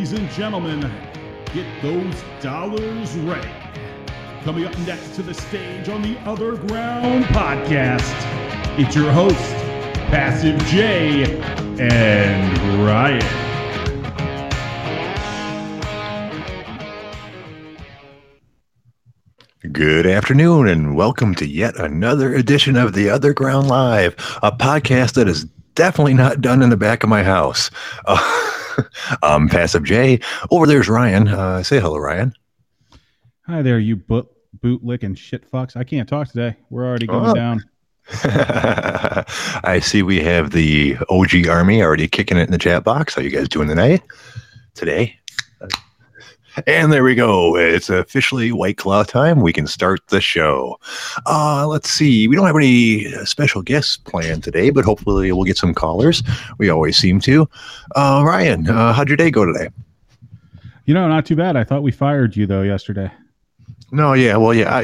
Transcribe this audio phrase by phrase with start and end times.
[0.00, 0.80] Ladies and gentlemen,
[1.52, 3.50] get those dollars ready.
[4.44, 8.10] Coming up next to the stage on the OtherGround podcast,
[8.78, 9.36] it's your host,
[10.08, 11.38] Passive J
[11.78, 13.20] and Ryan.
[19.70, 25.28] Good afternoon, and welcome to yet another edition of The OtherGround Live, a podcast that
[25.28, 27.70] is definitely not done in the back of my house.
[28.06, 28.56] Uh,
[29.22, 30.20] I'm Passive J.
[30.50, 31.28] Over there's Ryan.
[31.28, 32.32] Uh, say hello, Ryan.
[33.46, 34.28] Hi there, you boot
[34.58, 35.76] bootlicking shit fucks.
[35.76, 36.56] I can't talk today.
[36.70, 37.34] We're already going Oh.
[37.34, 37.64] down.
[39.64, 43.14] I see we have the OG Army already kicking it in the chat box.
[43.14, 44.02] How you guys doing tonight?
[44.74, 45.16] Today?
[46.66, 47.56] And there we go.
[47.56, 49.40] It's officially White Claw time.
[49.40, 50.78] We can start the show.
[51.26, 52.26] Uh, let's see.
[52.28, 56.22] We don't have any uh, special guests planned today, but hopefully we'll get some callers.
[56.58, 57.48] We always seem to.
[57.94, 59.68] Uh, Ryan, uh, how'd your day go today?
[60.86, 61.56] You know, not too bad.
[61.56, 63.10] I thought we fired you though yesterday.
[63.92, 64.72] No, yeah, well, yeah.
[64.72, 64.82] I,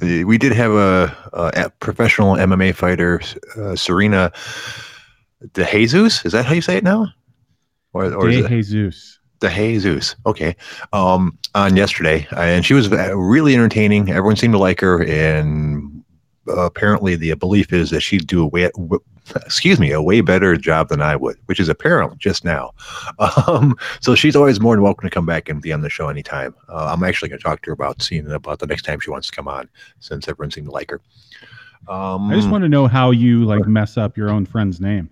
[0.24, 3.20] we did have a, a professional MMA fighter,
[3.56, 4.32] uh, Serena
[5.52, 6.24] De Jesus.
[6.24, 7.08] Is that how you say it now?
[7.92, 9.17] Or, or De Jesus.
[9.40, 10.16] De Jesus?
[10.26, 10.56] Okay.
[10.92, 14.10] Um, on yesterday, and she was uh, really entertaining.
[14.10, 16.02] Everyone seemed to like her, and
[16.48, 18.70] uh, apparently the belief is that she'd do a way,
[19.36, 22.72] excuse me, a way better job than I would, which is apparent just now.
[23.48, 26.08] Um, so she's always more than welcome to come back and be on the show
[26.08, 26.54] anytime.
[26.68, 29.10] Uh, I'm actually going to talk to her about seeing about the next time she
[29.10, 29.68] wants to come on,
[30.00, 31.00] since everyone seemed to like her.
[31.88, 35.10] Um, I just want to know how you like mess up your own friend's name.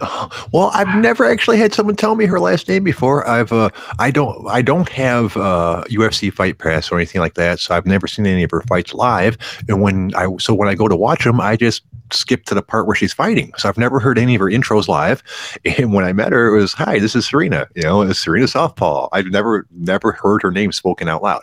[0.52, 3.26] Well, I've never actually had someone tell me her last name before.
[3.26, 7.60] I've uh, I don't I don't have uh, UFC Fight Pass or anything like that,
[7.60, 9.38] so I've never seen any of her fights live.
[9.68, 12.62] And when I so when I go to watch them, I just skip to the
[12.62, 13.52] part where she's fighting.
[13.56, 15.22] So I've never heard any of her intros live.
[15.78, 17.66] And when I met her, it was hi, this is Serena.
[17.74, 19.08] You know, it's Serena Softball.
[19.12, 21.42] I've never never heard her name spoken out loud.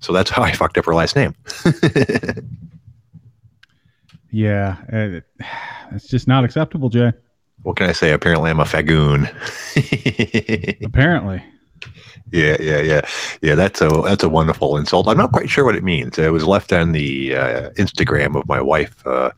[0.00, 1.34] So that's how I fucked up her last name.
[4.34, 4.78] Yeah,
[5.92, 7.12] it's just not acceptable, Jay.
[7.64, 8.12] What can I say?
[8.12, 9.28] Apparently, I'm a fagoon.
[10.84, 11.42] Apparently.
[12.30, 13.00] Yeah, yeah, yeah,
[13.42, 13.54] yeah.
[13.54, 15.08] That's a that's a wonderful insult.
[15.08, 16.18] I'm not quite sure what it means.
[16.18, 19.30] It was left on the uh, Instagram of my wife uh,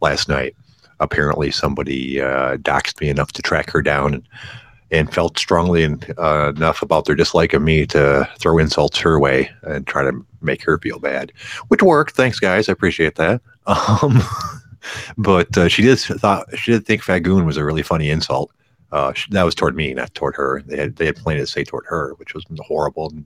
[0.00, 0.54] last night.
[1.00, 4.28] Apparently, somebody uh, doxed me enough to track her down and,
[4.90, 9.18] and felt strongly en- uh, enough about their dislike of me to throw insults her
[9.18, 11.32] way and try to make her feel bad,
[11.68, 12.16] which worked.
[12.16, 12.68] Thanks, guys.
[12.68, 13.40] I appreciate that.
[13.66, 14.20] Um,
[15.16, 18.52] but uh, she did thought she did think fagoon was a really funny insult.
[18.92, 20.62] Uh, sh- that was toward me, not toward her.
[20.66, 23.24] They had they had plenty to say toward her, which was horrible and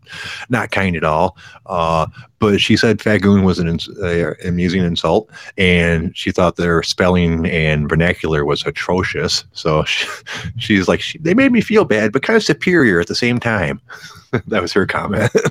[0.51, 1.39] not kind at all.
[1.65, 2.07] Uh,
[2.39, 7.47] but she said fagoon was an ins- uh, amusing insult, and she thought their spelling
[7.47, 9.45] and vernacular was atrocious.
[9.53, 10.07] So she,
[10.59, 13.41] she's like, she, they made me feel bad, but kind of superior at the same
[13.41, 13.81] time.
[14.47, 15.31] that was her comment.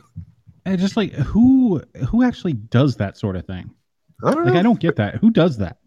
[0.65, 3.69] And just like who who actually does that sort of thing?
[4.23, 4.59] I don't Like know.
[4.59, 5.15] I don't get that.
[5.15, 5.77] Who does that?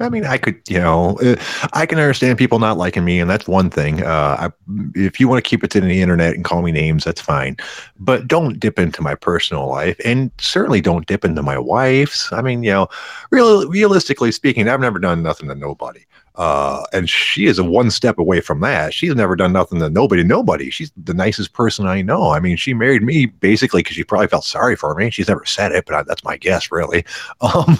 [0.00, 1.36] I mean, I could, you know, uh,
[1.72, 4.02] I can understand people not liking me, and that's one thing.
[4.02, 4.50] Uh, I,
[4.94, 7.56] if you want to keep it to the internet and call me names, that's fine.
[7.98, 12.32] But don't dip into my personal life, and certainly don't dip into my wife's.
[12.32, 12.88] I mean, you know,
[13.30, 16.04] real, realistically speaking, I've never done nothing to nobody.
[16.36, 18.92] Uh, and she is a one step away from that.
[18.92, 20.68] She's never done nothing to nobody, nobody.
[20.70, 22.30] She's the nicest person I know.
[22.32, 25.10] I mean, she married me basically because she probably felt sorry for me.
[25.10, 27.04] She's never said it, but I, that's my guess, really.
[27.40, 27.78] Um,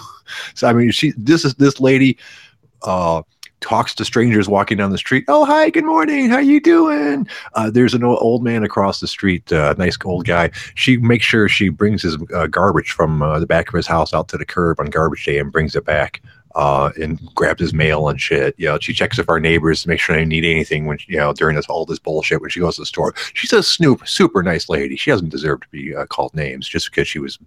[0.53, 2.17] so I mean, she this is this lady
[2.83, 3.21] uh
[3.59, 5.25] talks to strangers walking down the street.
[5.27, 6.29] Oh, hi, good morning.
[6.29, 7.27] How you doing?
[7.53, 10.51] Uh, there's an old man across the street, uh, nice old guy.
[10.75, 14.13] She makes sure she brings his uh, garbage from uh, the back of his house
[14.13, 16.21] out to the curb on garbage day and brings it back.
[16.57, 18.55] Uh, and grabs his mail and shit.
[18.57, 21.17] You know, she checks if our neighbors to make sure they need anything when you
[21.17, 23.13] know during this all this bullshit when she goes to the store.
[23.35, 24.95] She's a snoop, super nice lady.
[24.95, 27.37] She doesn't deserve to be uh, called names just because she was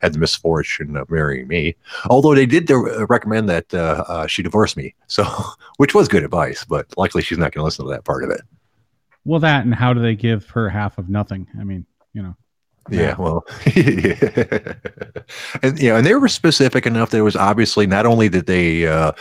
[0.00, 1.74] had the misfortune of marrying me.
[2.08, 5.24] Although they did uh, recommend that uh, uh, she divorce me, so
[5.78, 6.64] which was good advice.
[6.64, 8.42] But luckily, she's not going to listen to that part of it.
[9.24, 11.48] Well, that and how do they give her half of nothing?
[11.58, 12.36] I mean, you know.
[12.90, 13.46] Yeah, well,
[15.62, 18.46] and you know, and they were specific enough that it was obviously not only did
[18.46, 19.12] they uh,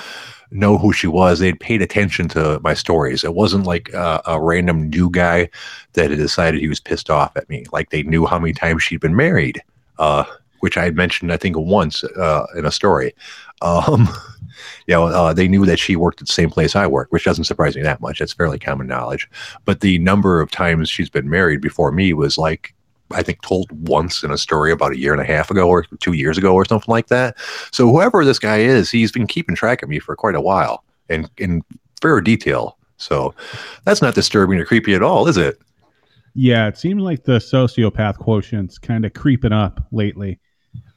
[0.52, 3.24] know who she was, they'd paid attention to my stories.
[3.24, 5.50] It wasn't like uh, a random new guy
[5.94, 7.66] that had decided he was pissed off at me.
[7.72, 9.62] Like they knew how many times she'd been married,
[10.00, 10.24] uh,
[10.60, 13.14] which I had mentioned, I think, once uh, in a story.
[13.62, 14.10] Um,
[14.88, 17.26] you know, uh, they knew that she worked at the same place I work, which
[17.26, 18.20] doesn't surprise me that much.
[18.20, 19.30] That's fairly common knowledge.
[19.66, 22.74] But the number of times she's been married before me was like
[23.12, 25.84] I think told once in a story about a year and a half ago or
[26.00, 27.38] two years ago or something like that.
[27.72, 30.84] So whoever this guy is, he's been keeping track of me for quite a while
[31.10, 31.64] and in
[32.02, 32.78] fair detail.
[32.98, 33.34] So
[33.86, 35.58] that's not disturbing or creepy at all, is it?
[36.36, 40.40] Yeah, it seems like the sociopath quotient's kind of creeping up lately.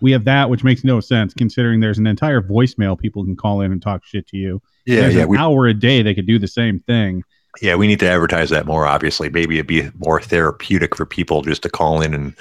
[0.00, 3.62] We have that, which makes no sense considering there's an entire voicemail people can call
[3.62, 4.60] in and talk shit to you.
[4.84, 5.22] Yeah, there's yeah.
[5.22, 7.22] an We, hour a day they could do the same thing.
[7.60, 9.28] Yeah, we need to advertise that more, obviously.
[9.28, 12.34] Maybe it'd be more therapeutic for people just to call in and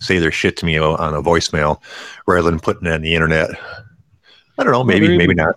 [0.00, 1.80] say their shit to me on a voicemail
[2.26, 3.50] rather than putting it on the internet.
[4.58, 5.56] I don't know, maybe, they're maybe even- not.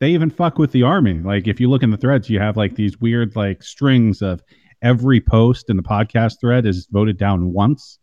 [0.00, 1.14] They even fuck with the army.
[1.14, 4.40] Like if you look in the threads, you have like these weird like strings of
[4.80, 7.98] every post in the podcast thread is voted down once.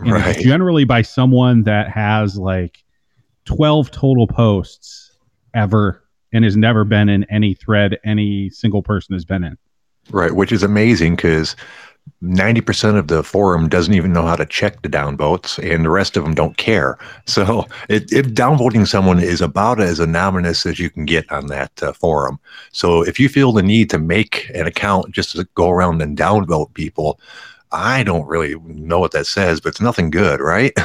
[0.00, 0.36] And Right.
[0.38, 2.76] generally by someone that has like
[3.46, 5.16] 12 total posts
[5.54, 6.03] ever
[6.34, 9.56] and has never been in any thread any single person has been in.
[10.10, 11.56] Right, which is amazing because
[12.22, 16.16] 90% of the forum doesn't even know how to check the downvotes, and the rest
[16.16, 16.98] of them don't care.
[17.24, 21.82] So, it, if downvoting someone is about as anonymous as you can get on that
[21.82, 22.38] uh, forum.
[22.72, 26.18] So, if you feel the need to make an account just to go around and
[26.18, 27.18] downvote people,
[27.72, 30.72] I don't really know what that says, but it's nothing good, right?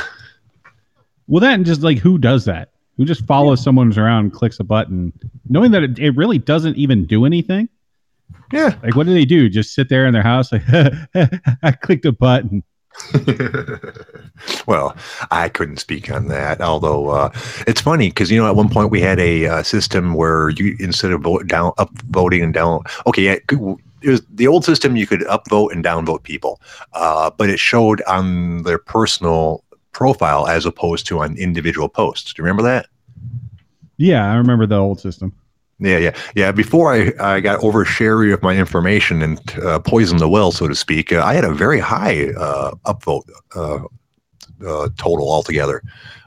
[1.29, 2.71] Well, that and just like who does that?
[2.99, 5.13] Who just follows someone around and clicks a button,
[5.47, 7.69] knowing that it, it really doesn't even do anything?
[8.51, 8.75] Yeah.
[8.83, 9.47] Like, what do they do?
[9.47, 10.63] Just sit there in their house, like,
[11.63, 12.61] I clicked a button.
[14.67, 14.97] well,
[15.31, 16.59] I couldn't speak on that.
[16.59, 17.29] Although uh,
[17.67, 20.75] it's funny because you know at one point we had a uh, system where you
[20.81, 22.81] instead of vote down up voting and down.
[23.07, 23.37] Okay, yeah,
[24.01, 24.97] it was the old system.
[24.97, 26.59] You could upvote and downvote people,
[26.91, 29.63] uh, but it showed on their personal
[29.99, 32.31] profile as opposed to on individual posts.
[32.31, 32.87] Do you remember that?
[33.97, 35.33] Yeah, I remember the old system.
[35.77, 36.53] Yeah, yeah, yeah.
[36.53, 40.75] Before I, I got oversharing of my information and uh, poisoned the well, so to
[40.75, 43.83] speak, uh, I had a very high uh, upvote uh,
[44.65, 45.81] uh, total altogether,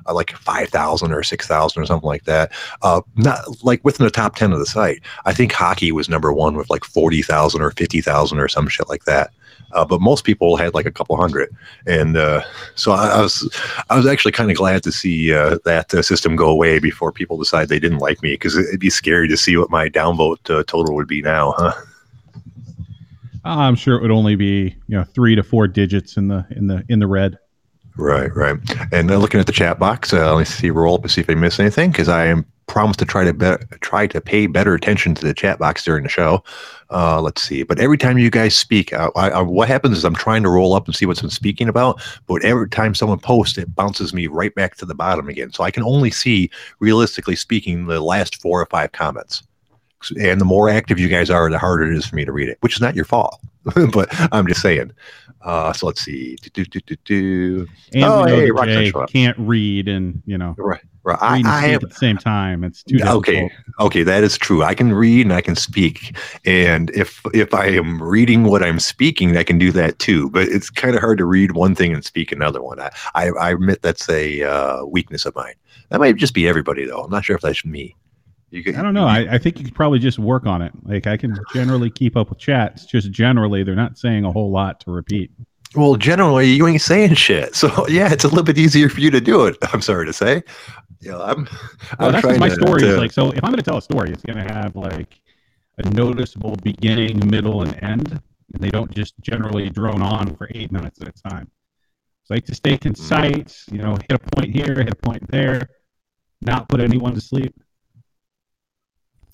[0.06, 2.52] uh, like five thousand or six thousand or something like that.
[2.82, 5.00] Uh, not like within the top ten of the site.
[5.24, 8.69] I think hockey was number one with like forty thousand or fifty thousand or some
[8.69, 9.32] shit like that.
[9.72, 11.54] Uh, but most people had like a couple hundred,
[11.86, 12.42] and uh,
[12.74, 13.58] so I, I was
[13.90, 17.12] I was actually kind of glad to see uh, that uh, system go away before
[17.12, 20.50] people decide they didn't like me because it'd be scary to see what my downvote
[20.50, 21.72] uh, total would be now, huh?
[23.44, 26.66] I'm sure it would only be you know three to four digits in the in
[26.66, 27.38] the in the red.
[27.96, 28.56] Right, right.
[28.90, 31.20] And uh, looking at the chat box, uh, let me see roll up and see
[31.20, 34.46] if I miss anything because I am promised to try to be- try to pay
[34.46, 36.42] better attention to the chat box during the show.
[36.92, 37.62] Uh, let's see.
[37.62, 40.74] But every time you guys speak, I, I, what happens is I'm trying to roll
[40.74, 42.02] up and see what's been speaking about.
[42.26, 45.52] But every time someone posts, it bounces me right back to the bottom again.
[45.52, 46.50] So I can only see,
[46.80, 49.42] realistically speaking, the last four or five comments.
[50.10, 52.48] And the more active you guys are, the harder it is for me to read
[52.48, 53.41] it, which is not your fault.
[53.93, 54.93] but I'm just saying.
[55.43, 56.36] Uh, so let's see.
[56.53, 57.69] Do, do, do, do.
[57.94, 60.81] And Oh, hey, Jay can't read and you know Right.
[61.05, 61.19] Right.
[61.20, 62.62] I, I have at the same time.
[62.62, 63.50] It's too okay
[63.81, 67.67] okay that is true i can read and i can speak and if if i
[67.67, 71.19] am reading what i'm speaking i can do that too but it's kind of hard
[71.19, 74.84] to read one thing and speak another one i i, I admit that's a uh,
[74.84, 75.55] weakness of mine
[75.88, 77.96] that might just be everybody though i'm not sure if that's me
[78.54, 79.06] I don't know.
[79.06, 80.72] I, I think you could probably just work on it.
[80.84, 82.84] Like I can generally keep up with chats.
[82.84, 85.30] Just generally they're not saying a whole lot to repeat.
[85.74, 89.10] well generally you ain't saying shit so yeah it's a little bit easier for you
[89.10, 90.42] to do it i'm sorry to say
[91.00, 91.44] yeah i'm
[91.98, 93.10] Well, i'm that's trying my to, story is like.
[93.10, 95.18] So if I'm going to tell a story, it's going to have like
[95.78, 98.20] a noticeable beginning, middle, and end.
[98.52, 101.50] And they don't just generally drone on for eight minutes at a time.
[102.22, 103.64] It's like to stay concise.
[103.72, 105.70] You know, hit a point here, hit a point there,
[106.42, 107.54] not put anyone to sleep.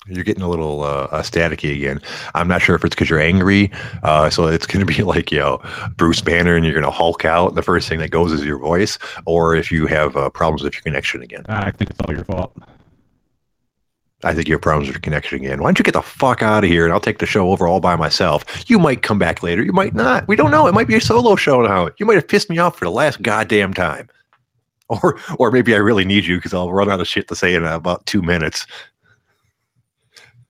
[0.09, 2.01] You're getting a little uh, uh, staticky again.
[2.35, 3.71] I'm not sure if it's because you're angry.
[4.03, 5.61] Uh, so it's going to be like, you know,
[5.95, 7.49] Bruce Banner and you're going to hulk out.
[7.49, 10.63] And the first thing that goes is your voice, or if you have uh, problems
[10.63, 11.45] with your connection again.
[11.47, 12.53] I think it's all your fault.
[14.23, 15.61] I think you have problems with your connection again.
[15.61, 17.67] Why don't you get the fuck out of here and I'll take the show over
[17.67, 18.69] all by myself?
[18.69, 19.63] You might come back later.
[19.63, 20.27] You might not.
[20.27, 20.67] We don't know.
[20.67, 21.89] It might be a solo show now.
[21.97, 24.09] You might have pissed me off for the last goddamn time.
[25.03, 27.53] Or, or maybe I really need you because I'll run out of shit to say
[27.53, 28.65] in about two minutes.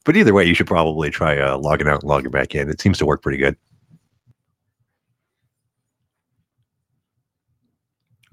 [0.05, 2.69] But either way, you should probably try uh, logging out and logging back in.
[2.69, 3.55] It seems to work pretty good.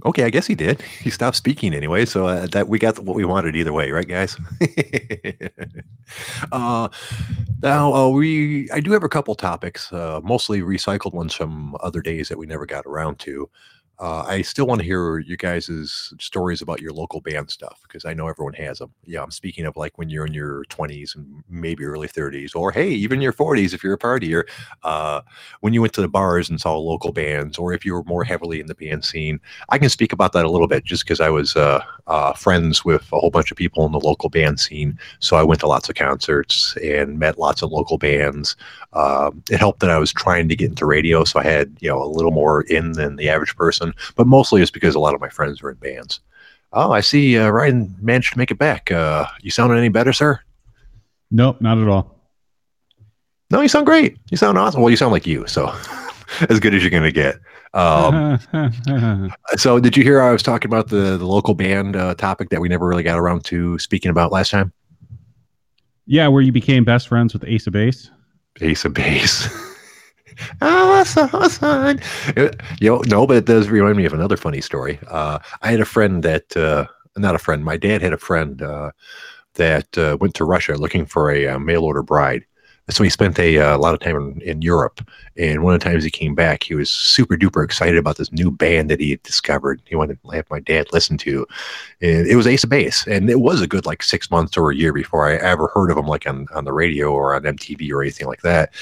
[0.05, 0.83] Okay, I guess he did.
[1.07, 4.07] He stopped speaking anyway, so uh, that we got what we wanted either way, right,
[4.07, 4.37] guys?
[6.53, 6.89] uh,
[7.63, 12.01] now uh, we, I do have a couple topics, uh, mostly recycled ones from other
[12.03, 13.49] days that we never got around to.
[13.99, 18.05] Uh, I still want to hear you guys' stories about your local band stuff because
[18.05, 18.93] I know everyone has them.
[19.05, 22.71] Yeah, I'm speaking of like when you're in your 20s and maybe early 30s, or
[22.73, 24.45] hey, even your 40s if you're a partier.
[24.83, 25.23] Uh,
[25.61, 28.23] when you went to the bars and saw local bands, or if you were more
[28.23, 31.21] heavily in the band scene, I can speak about that a little bit just because
[31.21, 34.61] I was uh, uh, friends with a whole bunch of people in the local band
[34.61, 34.99] scene.
[35.21, 38.57] So I went to lots of concerts and met lots of local bands.
[38.93, 41.89] Um, it helped that I was trying to get into radio, so I had you
[41.89, 45.01] know a little more in than the average person person, but mostly it's because a
[45.01, 46.21] lot of my friends were in bands.
[46.73, 47.39] Oh, I see.
[47.39, 48.91] Uh, Ryan managed to make it back.
[48.91, 50.41] Uh, you sounding any better, sir?
[51.31, 52.17] Nope, not at all.
[53.51, 54.19] No, you sound great.
[54.31, 54.81] You sound awesome.
[54.81, 55.73] Well, you sound like you, so
[56.49, 57.37] as good as you're gonna get.
[57.75, 58.39] Um,
[59.57, 62.61] so, did you hear I was talking about the the local band uh, topic that
[62.61, 64.73] we never really got around to speaking about last time?
[66.07, 68.11] Yeah, where you became best friends with Ace of Base.
[68.61, 69.49] Ace of Base.
[70.61, 72.01] oh, son.
[72.37, 72.51] You
[72.81, 74.99] know, no, but it does remind me of another funny story.
[75.09, 78.61] Uh, I had a friend that, uh, not a friend, my dad had a friend
[78.63, 78.91] uh,
[79.55, 82.45] that uh, went to Russia looking for a, a uh, mail order bride
[82.89, 85.01] so he spent a, uh, a lot of time in, in, Europe.
[85.37, 88.31] And one of the times he came back, he was super duper excited about this
[88.31, 89.83] new band that he had discovered.
[89.87, 91.47] He wanted to have my dad listen to,
[92.01, 93.07] and it was Ace of Base.
[93.07, 95.91] And it was a good like six months or a year before I ever heard
[95.91, 98.73] of him, like on, on the radio or on MTV or anything like that.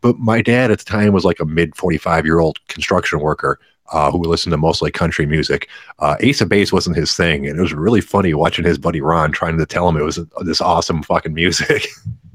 [0.00, 3.58] But my dad at the time was like a mid 45 year old construction worker.
[3.90, 5.68] Uh, who listened to mostly country music.
[5.98, 9.02] Uh, Ace of Base wasn't his thing, and it was really funny watching his buddy
[9.02, 11.88] Ron trying to tell him it was this awesome fucking music.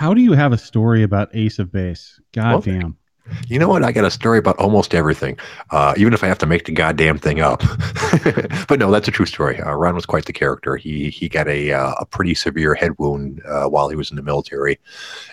[0.00, 2.18] How do you have a story about Ace of Base?
[2.32, 2.96] God well, damn.
[3.48, 3.84] You know what?
[3.84, 5.38] I got a story about almost everything,
[5.72, 7.60] uh, even if I have to make the goddamn thing up.
[8.66, 9.60] but no, that's a true story.
[9.60, 10.76] Uh, Ron was quite the character.
[10.76, 14.16] He he got a uh, a pretty severe head wound uh, while he was in
[14.16, 14.78] the military,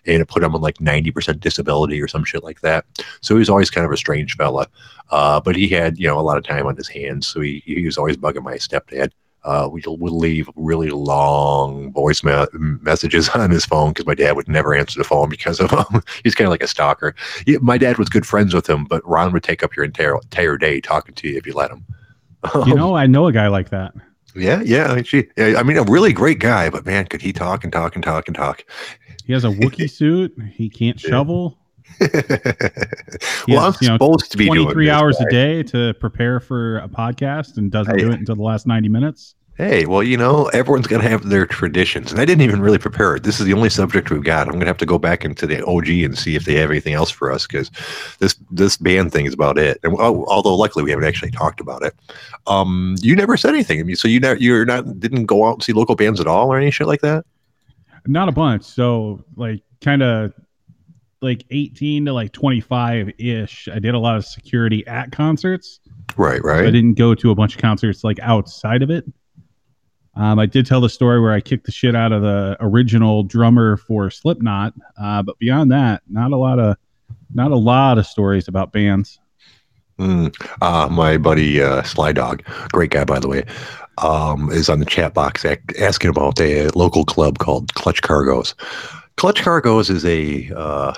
[0.06, 2.84] and it put him on like ninety percent disability or some shit like that.
[3.22, 4.68] So he was always kind of a strange fella.
[5.12, 7.64] Uh, but he had you know a lot of time on his hands, so he
[7.66, 9.12] he was always bugging my stepdad
[9.44, 14.36] uh, we would leave really long voice ma- messages on his phone because my dad
[14.36, 16.02] would never answer the phone because of him.
[16.24, 17.16] He's kind of like a stalker.
[17.46, 20.16] He, my dad was good friends with him, but Ron would take up your entire,
[20.16, 21.86] entire day talking to you if you let him.
[22.66, 23.94] you know, I know a guy like that.
[24.36, 25.02] Yeah, yeah.
[25.02, 28.04] She, I mean, a really great guy, but man, could he talk and talk and
[28.04, 28.64] talk and talk?
[29.26, 30.36] He has a Wookiee suit.
[30.54, 31.58] He can't shovel.
[33.56, 36.80] Well, has, I'm you know, supposed to be 23 hours a day to prepare for
[36.80, 39.36] a podcast and doesn't do it until the last 90 minutes.
[39.58, 42.12] Hey, well, you know, everyone's going to have their traditions.
[42.12, 43.24] And I didn't even really prepare it.
[43.24, 44.46] This is the only subject we've got.
[44.46, 46.70] I'm going to have to go back into the OG and see if they have
[46.70, 47.72] anything else for us because
[48.20, 49.80] this this band thing is about it.
[49.82, 51.96] And oh, although luckily we haven't actually talked about it,
[52.46, 53.80] um, you never said anything.
[53.80, 56.28] I mean, so you never, you're not didn't go out and see local bands at
[56.28, 57.26] all or any shit like that.
[58.06, 58.64] Not a bunch.
[58.64, 60.34] So like kind of
[61.22, 63.68] like 18 to like 25 ish.
[63.72, 65.80] I did a lot of security at concerts.
[66.16, 66.66] Right, right.
[66.66, 69.06] I didn't go to a bunch of concerts like outside of it.
[70.16, 73.24] Um, I did tell the story where I kicked the shit out of the original
[73.24, 76.76] drummer for Slipknot, uh, but beyond that, not a lot of
[77.34, 79.20] not a lot of stories about bands.
[80.00, 83.44] Mm, uh, my buddy uh, Sly Dog, great guy by the way,
[84.00, 85.46] um, is on the chat box
[85.80, 88.56] asking about a local club called Clutch Cargo's.
[89.18, 90.94] Clutch Cargo's is a uh,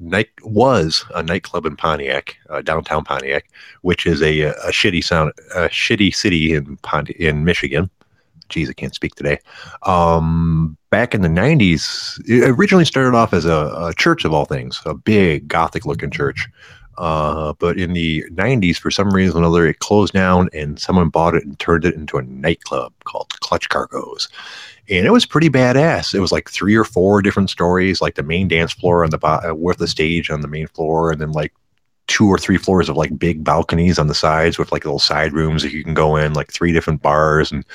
[0.00, 3.48] night was a nightclub in Pontiac, uh, downtown Pontiac,
[3.82, 7.90] which is a, a shitty sound, a shitty city in Ponti- in Michigan
[8.48, 9.38] geez, I can't speak today.
[9.82, 14.44] Um, back in the 90s, it originally started off as a, a church of all
[14.44, 16.48] things, a big Gothic looking church.
[16.96, 21.08] Uh, but in the 90s, for some reason or another, it closed down and someone
[21.08, 24.28] bought it and turned it into a nightclub called Clutch Cargo's.
[24.90, 26.14] And it was pretty badass.
[26.14, 29.18] It was like three or four different stories, like the main dance floor on the
[29.18, 31.52] bottom, uh, with the stage on the main floor, and then like
[32.06, 35.34] two or three floors of like big balconies on the sides with like little side
[35.34, 37.66] rooms that you can go in, like three different bars and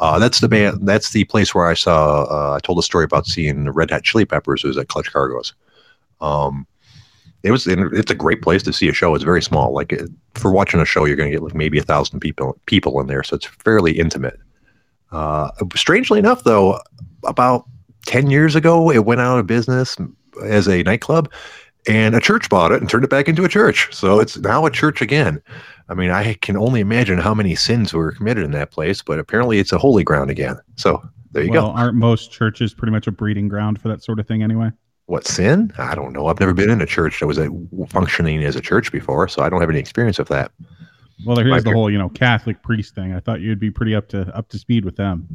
[0.00, 0.86] uh, that's the band.
[0.86, 2.22] That's the place where I saw.
[2.24, 4.62] Uh, I told a story about seeing the Red Hot Chili Peppers.
[4.62, 5.54] It was at Clutch Cargo's.
[6.20, 6.66] Um,
[7.42, 7.66] it was.
[7.66, 9.14] It's a great place to see a show.
[9.14, 9.72] It's very small.
[9.72, 10.00] Like
[10.34, 13.08] for watching a show, you're going to get like maybe a thousand people people in
[13.08, 14.38] there, so it's fairly intimate.
[15.10, 16.80] Uh, strangely enough, though,
[17.24, 17.64] about
[18.06, 19.96] ten years ago, it went out of business
[20.44, 21.30] as a nightclub,
[21.86, 23.92] and a church bought it and turned it back into a church.
[23.94, 25.42] So it's now a church again.
[25.88, 29.18] I mean, I can only imagine how many sins were committed in that place, but
[29.18, 30.58] apparently it's a holy ground again.
[30.76, 31.78] So there you well, go.
[31.78, 34.70] Aren't most churches pretty much a breeding ground for that sort of thing anyway?
[35.06, 35.72] What sin?
[35.78, 36.26] I don't know.
[36.26, 37.48] I've never been in a church that was a,
[37.88, 40.52] functioning as a church before, so I don't have any experience of that.
[41.24, 43.12] Well, here's My the whole, you know, Catholic priest thing.
[43.12, 45.26] I thought you'd be pretty up to up to speed with them.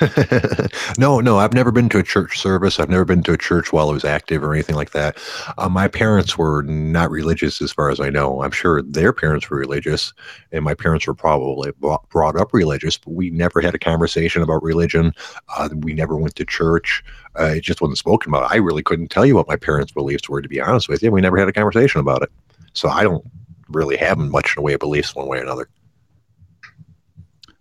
[0.98, 2.80] no, no, I've never been to a church service.
[2.80, 5.18] I've never been to a church while I was active or anything like that.
[5.58, 8.42] Uh, my parents were not religious, as far as I know.
[8.42, 10.14] I'm sure their parents were religious,
[10.52, 14.42] and my parents were probably brought brought up religious, but we never had a conversation
[14.42, 15.12] about religion.
[15.56, 17.04] Uh, we never went to church.
[17.38, 18.50] Uh, it just wasn't spoken about.
[18.50, 21.12] I really couldn't tell you what my parents' beliefs were, to be honest with you.
[21.12, 22.30] We never had a conversation about it.
[22.72, 23.24] So I don't
[23.68, 25.68] really have much in the way of beliefs one way or another.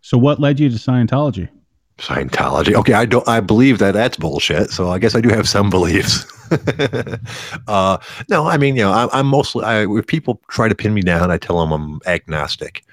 [0.01, 1.49] So, what led you to Scientology?
[1.97, 2.73] Scientology.
[2.73, 3.27] Okay, I don't.
[3.27, 4.69] I believe that that's bullshit.
[4.69, 6.25] So I guess I do have some beliefs.
[7.67, 7.97] uh,
[8.29, 9.63] no, I mean, you know, I, I'm mostly.
[9.63, 12.83] I, if people try to pin me down, I tell them I'm agnostic.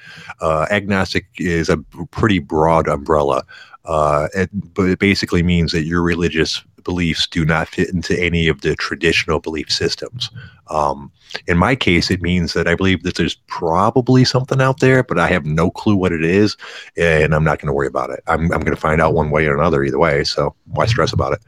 [0.40, 1.78] Uh, agnostic is a
[2.12, 3.44] pretty broad umbrella,
[3.86, 8.48] uh, it, but it basically means that your religious beliefs do not fit into any
[8.48, 10.30] of the traditional belief systems.
[10.68, 11.10] Um,
[11.46, 15.18] in my case, it means that I believe that there's probably something out there, but
[15.18, 16.56] I have no clue what it is,
[16.96, 18.20] and I'm not going to worry about it.
[18.26, 20.24] I'm, I'm going to find out one way or another either way.
[20.24, 21.40] So why stress about it?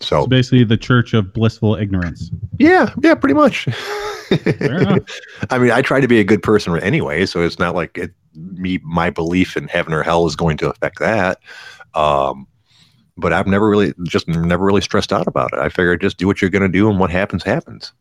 [0.00, 2.30] So It's basically the Church of Blissful Ignorance.
[2.58, 3.68] yeah, yeah, pretty much.
[4.30, 8.12] I mean, I try to be a good person anyway, so it's not like it,
[8.34, 11.38] me my belief in heaven or hell is going to affect that.
[11.94, 12.46] Um,
[13.16, 15.58] but I've never really just never really stressed out about it.
[15.58, 17.92] I figure just do what you're going to do, and what happens happens.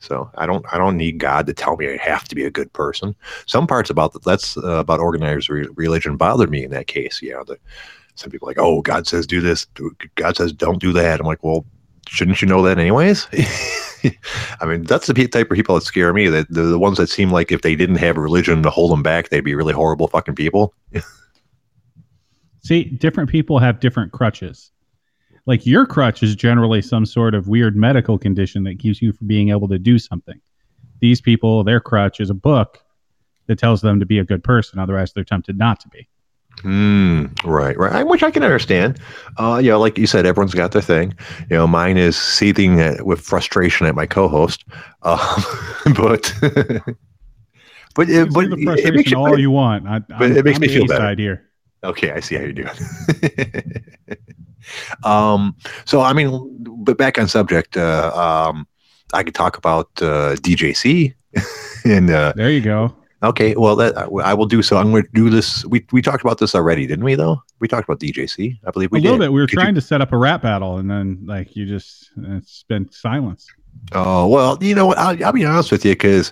[0.00, 2.50] So I don't I don't need God to tell me I have to be a
[2.50, 3.14] good person.
[3.46, 7.22] Some parts about that that's uh, about organized re- religion bothered me in that case.
[7.22, 7.58] You know, the,
[8.14, 9.66] some people like, oh, God says do this,
[10.16, 11.20] God says don't do that.
[11.20, 11.64] I'm like, well,
[12.08, 13.28] shouldn't you know that anyways?
[14.60, 16.28] I mean, that's the type of people that scare me.
[16.28, 19.02] That the, the ones that seem like if they didn't have religion to hold them
[19.02, 20.74] back, they'd be really horrible fucking people.
[22.62, 24.70] See, different people have different crutches.
[25.46, 29.26] Like your crutch is generally some sort of weird medical condition that keeps you from
[29.26, 30.40] being able to do something.
[31.00, 32.78] These people, their crutch is a book
[33.46, 34.78] that tells them to be a good person.
[34.78, 36.08] Otherwise, they're tempted not to be.
[36.60, 37.26] Hmm.
[37.44, 38.06] right, right.
[38.06, 39.00] Which I can understand.
[39.36, 41.14] Uh, you know, like you said, everyone's got their thing.
[41.50, 44.64] You know, mine is seething at, with frustration at my co-host.
[45.02, 45.18] Um,
[45.96, 46.32] but
[47.94, 48.44] but it, but
[48.78, 49.88] it makes you all you want.
[49.88, 51.20] I, but it makes me feel better.
[51.20, 51.50] Here.
[51.84, 53.82] Okay, I see how you do it.
[55.04, 56.30] um, so I mean,
[56.84, 58.66] but back on subject, uh, um,
[59.12, 61.14] I could talk about uh, DJC,
[61.84, 62.94] and uh, There you go.
[63.22, 64.76] okay, well, that I, will do so.
[64.76, 65.64] I'm going to do this.
[65.66, 67.14] We we talked about this already, didn't we?
[67.16, 69.24] Though we talked about DJC, I believe we a little did.
[69.26, 69.32] bit.
[69.32, 71.66] We were Could you- trying to set up a rap battle, and then like you
[71.66, 73.46] just it's been silence.
[73.92, 76.30] Oh well, you know, what, I'll, I'll be honest with you because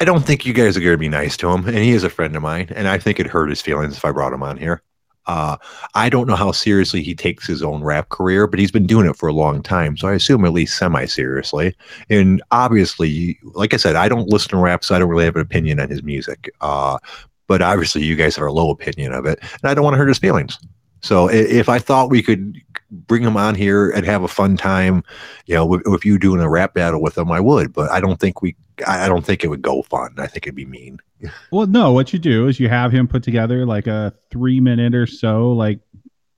[0.00, 2.04] I don't think you guys are going to be nice to him, and he is
[2.04, 4.42] a friend of mine, and I think it hurt his feelings if I brought him
[4.42, 4.82] on here.
[5.26, 5.58] Uh,
[5.94, 9.06] I don't know how seriously he takes his own rap career, but he's been doing
[9.06, 11.76] it for a long time, so I assume at least semi-seriously.
[12.08, 15.36] And obviously, like I said, I don't listen to rap, so I don't really have
[15.36, 16.50] an opinion on his music.
[16.62, 16.98] Uh,
[17.46, 19.98] but obviously, you guys have a low opinion of it, and I don't want to
[19.98, 20.58] hurt his feelings.
[21.02, 22.60] So if I thought we could
[22.90, 25.02] bring him on here and have a fun time,
[25.46, 27.72] you know, with you doing a rap battle with him, I would.
[27.72, 28.54] But I don't think we,
[28.86, 30.14] I don't think it would go fun.
[30.18, 30.98] I think it'd be mean.
[31.52, 34.94] Well, no, what you do is you have him put together like a three minute
[34.94, 35.80] or so like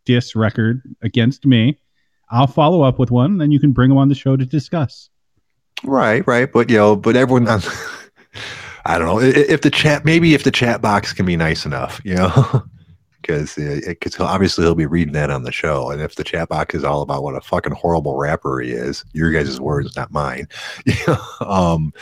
[0.05, 1.79] diss record against me.
[2.31, 5.11] I'll follow up with one, then you can bring him on the show to discuss.
[5.85, 6.51] Right, right.
[6.51, 7.47] But you know, but everyone,
[8.85, 12.01] I don't know if the chat, maybe if the chat box can be nice enough,
[12.05, 12.63] you know.
[13.23, 16.75] Because because obviously he'll be reading that on the show, and if the chat box
[16.75, 20.49] is all about what a fucking horrible rapper he is, your guys' words, not mine.
[20.87, 21.93] Yeah, um,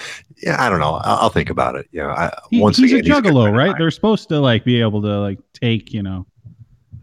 [0.42, 0.94] yeah, I don't know.
[0.94, 1.86] I'll, I'll think about it.
[1.92, 3.74] You know, I, He- once he's again, a juggalo, of right?
[3.78, 6.26] They're supposed to like be able to like take, you know,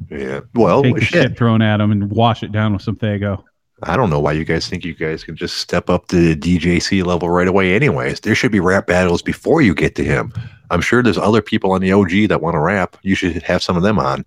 [0.09, 0.41] Yeah.
[0.55, 3.43] Well, take shit thrown at him and wash it down with some Faygo.
[3.83, 6.35] I don't know why you guys think you guys can just step up to the
[6.35, 7.75] DJC level right away.
[7.75, 10.33] Anyways, there should be rap battles before you get to him.
[10.71, 12.97] I'm sure there's other people on the OG that want to rap.
[13.03, 14.25] You should have some of them on.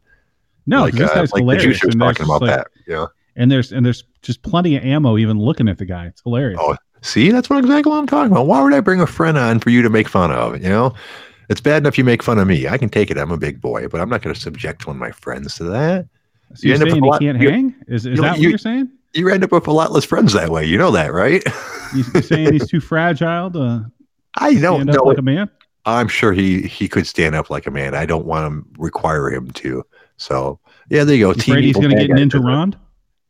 [0.67, 1.81] No, like this uh, guy's like the hilarious.
[1.81, 2.67] juicer was talking about like- that.
[2.87, 3.07] Yeah.
[3.37, 6.07] And there's and there's just plenty of ammo even looking at the guy.
[6.07, 6.59] It's hilarious.
[6.63, 8.47] Oh, See, that's what exactly what I'm talking about.
[8.47, 10.61] Why would I bring a friend on for you to make fun of?
[10.63, 10.95] You know,
[11.49, 12.69] it's bad enough you make fun of me.
[12.69, 13.17] I can take it.
[13.17, 15.65] I'm a big boy, but I'm not going to subject one of my friends to
[15.65, 16.07] that.
[16.55, 17.75] so you're end up saying he lot- can't you- hang?
[17.89, 18.91] Is, is you that what you- you're saying?
[19.15, 20.65] You end up with a lot less friends that way.
[20.65, 21.43] You know that, right?
[21.95, 23.91] You- You're saying he's too fragile to
[24.39, 25.03] I don't stand up know.
[25.05, 25.51] like a man?
[25.87, 27.95] I'm sure he he could stand up like a man.
[27.95, 29.85] I don't want to require him to.
[30.19, 31.31] So yeah, there you go.
[31.31, 32.77] You afraid he's going to get Ninja Rond?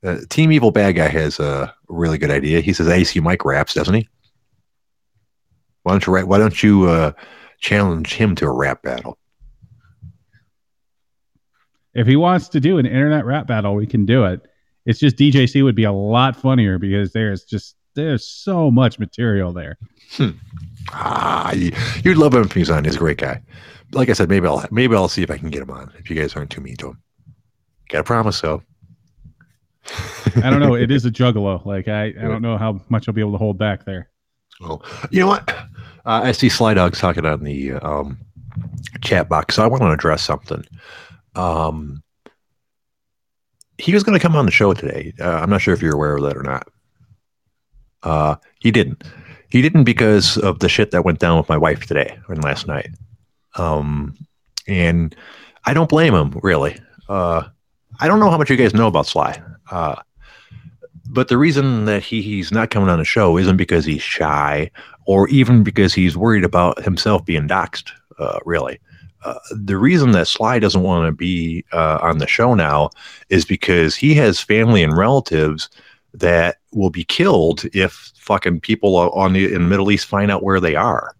[0.05, 2.61] Uh, Team Evil Bad Guy has a really good idea.
[2.61, 4.09] He says AC Mike raps, doesn't he?
[5.85, 7.13] Why don't you Why don't you uh,
[7.61, 9.17] challenge him to a rap battle?
[11.95, 14.41] If he wants to do an internet rap battle, we can do it.
[14.91, 19.53] It's just DJC would be a lot funnier because there's just there's so much material
[19.53, 19.79] there.
[20.93, 21.71] Ah, you,
[22.03, 22.85] you'd love him if he's on.
[22.85, 23.41] He's a great guy.
[23.93, 25.93] Like I said, maybe I'll maybe I'll see if I can get him on.
[25.97, 27.03] If you guys aren't too mean to him,
[27.89, 28.65] got a promise so.
[30.43, 30.75] I don't know.
[30.75, 31.65] It is a juggalo.
[31.65, 34.11] Like I, I don't know how much I'll be able to hold back there.
[34.61, 35.49] Well, you know what?
[35.49, 38.19] Uh, I see Sly Dogs talking on the um,
[39.03, 40.65] chat box, so I want to address something.
[41.37, 42.03] Um,
[43.81, 45.13] he was going to come on the show today.
[45.19, 46.69] Uh, I'm not sure if you're aware of that or not.
[48.03, 49.03] Uh, he didn't.
[49.49, 52.67] He didn't because of the shit that went down with my wife today and last
[52.67, 52.91] night.
[53.57, 54.17] Um,
[54.69, 55.15] and
[55.65, 56.79] I don't blame him really.
[57.09, 57.45] Uh,
[58.01, 59.43] I don't know how much you guys know about Sly.
[59.71, 59.97] Uh,
[61.09, 64.71] but the reason that he, he's not coming on the show isn't because he's shy
[65.07, 68.79] or even because he's worried about himself being doxxed, uh, really.
[69.25, 72.91] Uh, the reason that Sly doesn't want to be uh, on the show now
[73.29, 75.69] is because he has family and relatives
[76.15, 80.43] that will be killed if fucking people on the in the Middle East find out
[80.43, 81.15] where they are.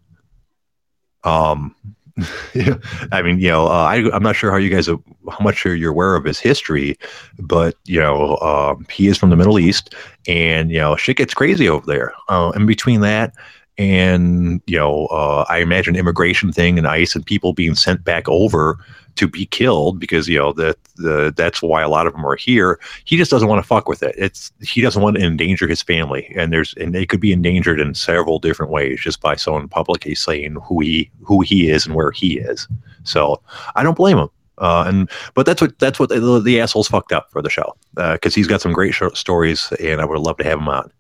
[1.25, 1.75] Um,
[3.13, 4.99] I mean, you know, uh, I, I'm not sure how you guys, are,
[5.31, 6.99] how much you're aware of his history,
[7.39, 9.95] but you know, um, he is from the Middle East,
[10.27, 12.13] and you know, shit gets crazy over there.
[12.29, 13.35] Uh, and between that
[13.79, 18.29] and you know, uh, I imagine immigration thing and ICE and people being sent back
[18.29, 18.79] over
[19.17, 22.37] to be killed because you know that the that's why a lot of them are
[22.37, 22.81] here.
[23.05, 24.15] He just doesn't want to fuck with it.
[24.17, 27.81] It's he doesn't want to endanger his family, and there's and they could be endangered
[27.81, 31.95] in several different ways just by someone publicly saying who he who he is and
[31.95, 32.69] where he is.
[33.05, 33.41] So
[33.77, 34.29] I don't blame him.
[34.59, 37.75] Uh, and but that's what that's what the, the assholes fucked up for the show
[37.95, 40.93] because uh, he's got some great stories, and I would love to have him on.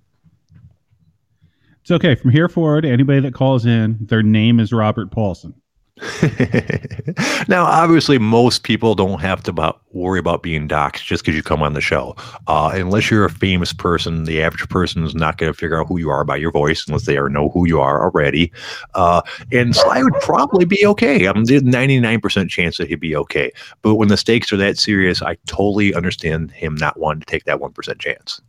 [1.90, 2.14] It's okay.
[2.14, 5.52] From here forward, anybody that calls in, their name is Robert Paulson.
[7.48, 11.42] now, obviously, most people don't have to about, worry about being doxxed just because you
[11.42, 12.14] come on the show.
[12.46, 15.88] Uh, unless you're a famous person, the average person is not going to figure out
[15.88, 18.52] who you are by your voice unless they already know who you are already.
[18.94, 21.26] Uh, and Sly would probably be okay.
[21.26, 23.50] I'm the 99% chance that he'd be okay.
[23.82, 27.46] But when the stakes are that serious, I totally understand him not wanting to take
[27.46, 28.40] that 1% chance.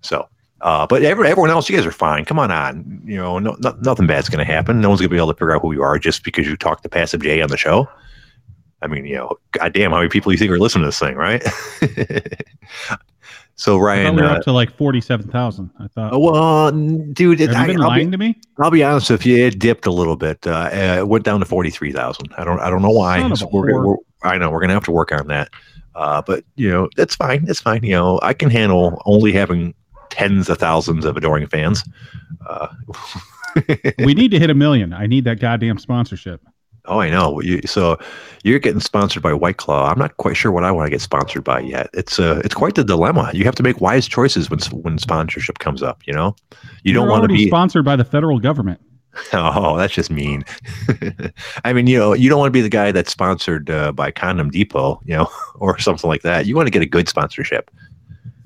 [0.00, 0.28] So
[0.64, 2.24] uh, but every, everyone else, you guys are fine.
[2.24, 3.02] Come on on.
[3.04, 4.80] You know, no, no, nothing bad's going to happen.
[4.80, 6.56] No one's going to be able to figure out who you are just because you
[6.56, 7.86] talk to Passive J on the show.
[8.80, 11.16] I mean, you know, goddamn, how many people you think are listening to this thing,
[11.16, 11.42] right?
[13.56, 15.70] so Ryan, we are uh, up to like forty-seven thousand.
[15.78, 16.18] I thought.
[16.18, 18.40] Well, dude, it, you been I, lying be, to me?
[18.58, 19.36] I'll be honest with you.
[19.44, 20.46] It dipped a little bit.
[20.46, 22.32] Uh, it went down to forty-three thousand.
[22.38, 22.60] I don't.
[22.60, 23.30] I don't know why.
[23.34, 25.50] So we're, we're, I know we're gonna have to work on that.
[25.94, 27.44] Uh, but you know, it's fine.
[27.48, 27.82] It's fine.
[27.82, 29.74] You know, I can handle only having
[30.14, 31.84] tens of thousands of adoring fans.
[32.46, 32.68] Uh,
[33.98, 34.92] we need to hit a million.
[34.92, 36.40] I need that goddamn sponsorship.
[36.86, 37.40] Oh, I know.
[37.40, 37.98] You, so
[38.42, 39.90] you're getting sponsored by White Claw.
[39.90, 41.88] I'm not quite sure what I want to get sponsored by yet.
[41.94, 43.30] It's uh, it's quite the dilemma.
[43.32, 46.02] You have to make wise choices when when sponsorship comes up.
[46.06, 46.36] You know,
[46.82, 48.80] you you're don't want to be sponsored by the federal government.
[49.32, 50.44] Oh, that's just mean.
[51.64, 54.10] I mean, you know, you don't want to be the guy that's sponsored uh, by
[54.10, 56.46] Condom Depot, you know, or something like that.
[56.46, 57.70] You want to get a good sponsorship.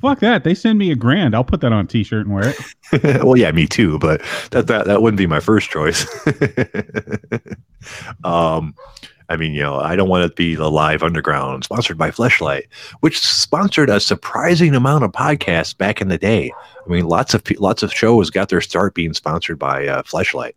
[0.00, 0.44] Fuck that.
[0.44, 1.34] They send me a grand.
[1.34, 3.24] I'll put that on a t-shirt and wear it.
[3.24, 6.06] well, yeah, me too, but that that that wouldn't be my first choice.
[8.24, 8.74] um
[9.30, 12.64] I mean, you know, I don't want to be the live underground sponsored by Fleshlight,
[13.00, 16.50] which sponsored a surprising amount of podcasts back in the day.
[16.86, 20.54] I mean, lots of lots of shows got their start being sponsored by uh, Fleshlight.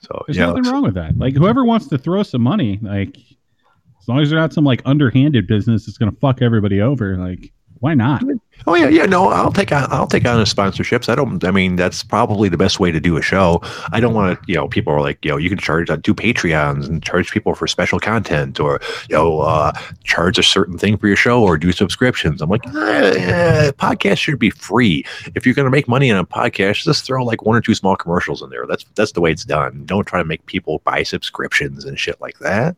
[0.00, 1.18] So there's nothing know, wrong with that.
[1.18, 4.80] Like whoever wants to throw some money, like as long as they're not some like
[4.86, 8.22] underhanded business that's going to fuck everybody over, like why not?
[8.66, 9.04] Oh yeah, yeah.
[9.04, 11.08] No, I'll take on I'll take on sponsorships.
[11.08, 11.44] I don't.
[11.44, 13.60] I mean, that's probably the best way to do a show.
[13.92, 14.44] I don't want to.
[14.48, 17.30] You know, people are like, you know, you can charge uh, do Patreons and charge
[17.30, 19.72] people for special content, or you know, uh,
[20.04, 22.40] charge a certain thing for your show, or do subscriptions.
[22.40, 25.04] I'm like, eh, podcast should be free.
[25.34, 27.74] If you're going to make money on a podcast, just throw like one or two
[27.74, 28.66] small commercials in there.
[28.66, 29.84] That's that's the way it's done.
[29.84, 32.76] Don't try to make people buy subscriptions and shit like that.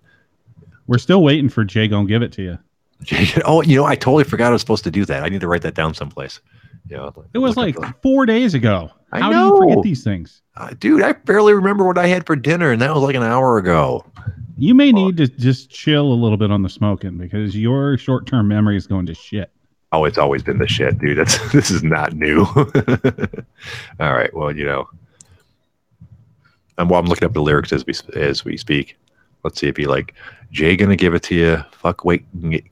[0.89, 1.87] We're still waiting for Jay.
[1.87, 2.59] Gonna give it to you.
[3.45, 5.23] oh, you know, I totally forgot I was supposed to do that.
[5.23, 6.41] I need to write that down someplace.
[6.89, 8.91] Yeah, it was like four days ago.
[9.13, 9.51] I How know.
[9.51, 11.03] do you forget these things, uh, dude?
[11.03, 14.05] I barely remember what I had for dinner, and that was like an hour ago.
[14.57, 18.49] You may need to just chill a little bit on the smoking because your short-term
[18.49, 19.51] memory is going to shit.
[19.93, 21.19] Oh, it's always been the shit, dude.
[21.19, 22.45] That's this is not new.
[24.01, 24.89] All right, well, you know,
[26.79, 28.97] and while I'm looking up the lyrics as we as we speak,
[29.45, 30.15] let's see if you like
[30.51, 31.65] Jay gonna give it to you.
[31.73, 32.25] Fuck wait,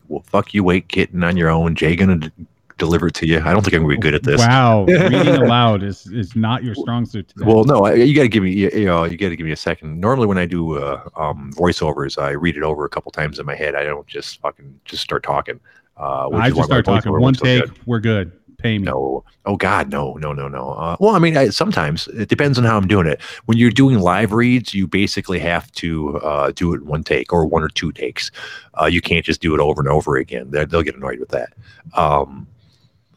[0.08, 0.64] well, fuck you.
[0.64, 1.74] Wait, getting on your own.
[1.74, 2.30] Jay gonna d-
[2.78, 3.38] deliver it to you.
[3.40, 4.40] I don't think I'm gonna be good at this.
[4.40, 7.28] Wow, reading aloud is is not your strong suit.
[7.28, 7.44] Today.
[7.46, 9.52] Well, no, you got to give me you, you know you got to give me
[9.52, 10.00] a second.
[10.00, 13.46] Normally, when I do uh, um, voiceovers, I read it over a couple times in
[13.46, 13.74] my head.
[13.74, 15.60] I don't just fucking just start talking.
[15.96, 17.12] Uh, I just start talking.
[17.12, 18.32] One take, so we're good.
[18.66, 18.84] Pay me.
[18.84, 19.24] No.
[19.44, 20.70] Oh God, no, no, no, no.
[20.72, 23.20] Uh, well, I mean, I, sometimes it depends on how I'm doing it.
[23.44, 27.46] When you're doing live reads, you basically have to uh, do it one take or
[27.46, 28.30] one or two takes.
[28.80, 30.50] Uh, you can't just do it over and over again.
[30.50, 31.52] They're, they'll get annoyed with that.
[31.94, 32.46] Um,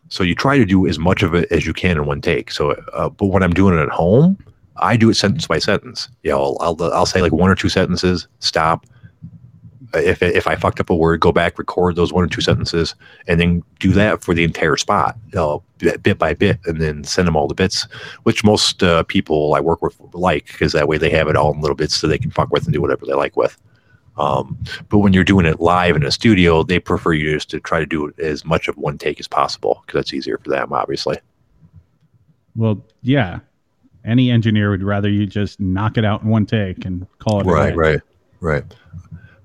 [0.10, 2.52] so you try to do as much of it as you can in one take.
[2.52, 4.38] So, uh, but when I'm doing it at home,
[4.78, 6.10] I do it sentence by sentence.
[6.24, 8.86] You know, I'll, I'll, I'll say like one or two sentences, stop.
[9.94, 12.96] If, if I fucked up a word, go back, record those one or two sentences,
[13.28, 17.28] and then do that for the entire spot, know, bit by bit, and then send
[17.28, 17.88] them all the bits,
[18.24, 21.54] which most uh, people I work with like, because that way they have it all
[21.54, 23.58] in little bits so they can fuck with and do whatever they like with.
[24.20, 24.58] Um,
[24.90, 27.80] but when you're doing it live in a studio, they prefer you just to try
[27.80, 31.18] to do as much of one take as possible because that's easier for them, obviously.
[32.56, 33.40] Well, yeah.
[34.04, 37.46] Any engineer would rather you just knock it out in one take and call it
[37.46, 38.02] Right, right,
[38.42, 38.64] right.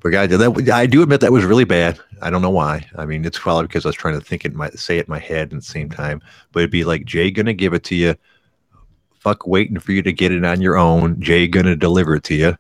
[0.05, 1.99] But guys, that I do admit that was really bad.
[2.21, 2.87] I don't know why.
[2.97, 5.11] I mean, it's probably because I was trying to think it, my say it in
[5.11, 6.21] my head at the same time.
[6.53, 8.15] But it'd be like Jay gonna give it to you.
[9.19, 11.19] Fuck, waiting for you to get it on your own.
[11.23, 12.55] Jay gonna deliver it to you.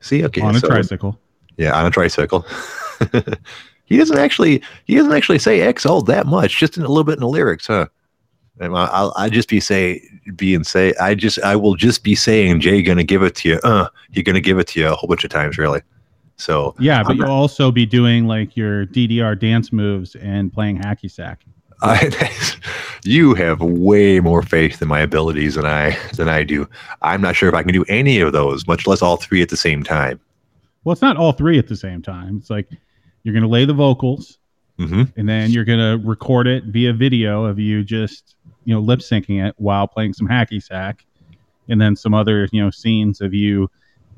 [0.00, 1.16] See, okay, on a so- tricycle.
[1.56, 2.44] Yeah, on a tricycle.
[3.84, 7.14] he doesn't actually he doesn't actually say XO that much, just in a little bit
[7.14, 7.86] in the lyrics, huh?
[8.58, 10.02] And I- I'll I just be say
[10.34, 13.60] being say I just I will just be saying Jay gonna give it to you.
[13.62, 15.80] Uh, he gonna give it to you a whole bunch of times, really.
[16.38, 20.78] So Yeah, but I'm you'll also be doing like your DDR dance moves and playing
[20.78, 21.44] hacky sack.
[21.82, 22.10] I,
[23.04, 26.68] you have way more faith in my abilities than I than I do.
[27.02, 29.48] I'm not sure if I can do any of those, much less all three at
[29.48, 30.20] the same time.
[30.84, 32.36] Well, it's not all three at the same time.
[32.38, 32.68] It's like
[33.22, 34.38] you're going to lay the vocals
[34.78, 38.80] hmm and then you're going to record it via video of you just, you know,
[38.80, 41.04] lip syncing it while playing some hacky sack
[41.68, 43.68] and then some other, you know, scenes of you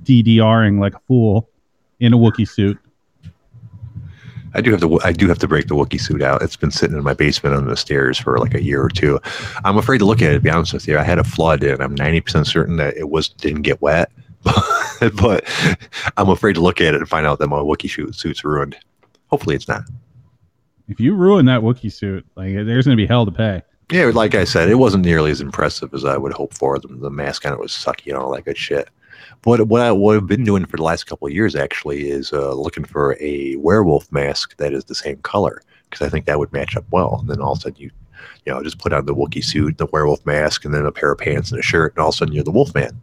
[0.04, 1.48] DDRing like a fool
[2.00, 2.78] in a Wookiee suit.
[4.52, 5.00] I do have to.
[5.04, 6.42] I do have to break the Wookiee suit out.
[6.42, 9.20] It's been sitting in my basement on the stairs for like a year or two.
[9.64, 10.34] I'm afraid to look at it.
[10.34, 12.96] To be honest with you, I had a flood, and I'm 90 percent certain that
[12.96, 14.10] it was didn't get wet.
[15.14, 15.44] but
[16.16, 18.76] I'm afraid to look at it and find out that my Wookiee suit, suit's ruined.
[19.28, 19.82] Hopefully, it's not.
[20.88, 23.62] If you ruin that Wookiee suit, like there's going to be hell to pay.
[23.92, 26.78] Yeah, like I said, it wasn't nearly as impressive as I would hope for.
[26.78, 28.88] The, the mask on it was sucky and all that good shit.
[29.42, 32.32] But what I what I've been doing for the last couple of years actually is
[32.32, 36.38] uh, looking for a werewolf mask that is the same color because I think that
[36.38, 37.18] would match up well.
[37.20, 37.90] And then all of a sudden you,
[38.44, 41.10] you know, just put on the Wookiee suit, the werewolf mask, and then a pair
[41.10, 43.00] of pants and a shirt, and all of a sudden you're the Wolfman.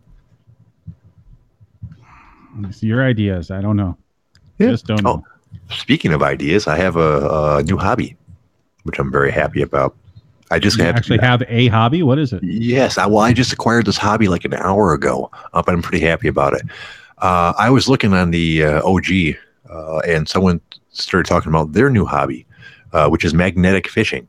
[2.63, 3.51] It's your ideas.
[3.51, 3.97] I don't know.
[4.57, 4.69] Yeah.
[4.69, 5.23] Just don't know.
[5.25, 8.15] Oh, speaking of ideas, I have a, a new hobby,
[8.83, 9.95] which I'm very happy about.
[10.49, 12.03] I just have actually have a hobby?
[12.03, 12.43] What is it?
[12.43, 15.81] Yes, I, well, I just acquired this hobby like an hour ago, uh, but I'm
[15.81, 16.63] pretty happy about it.
[17.17, 19.35] Uh, I was looking on the uh, OG,
[19.69, 22.45] uh, and someone started talking about their new hobby,
[22.93, 24.27] uh, which is magnetic fishing.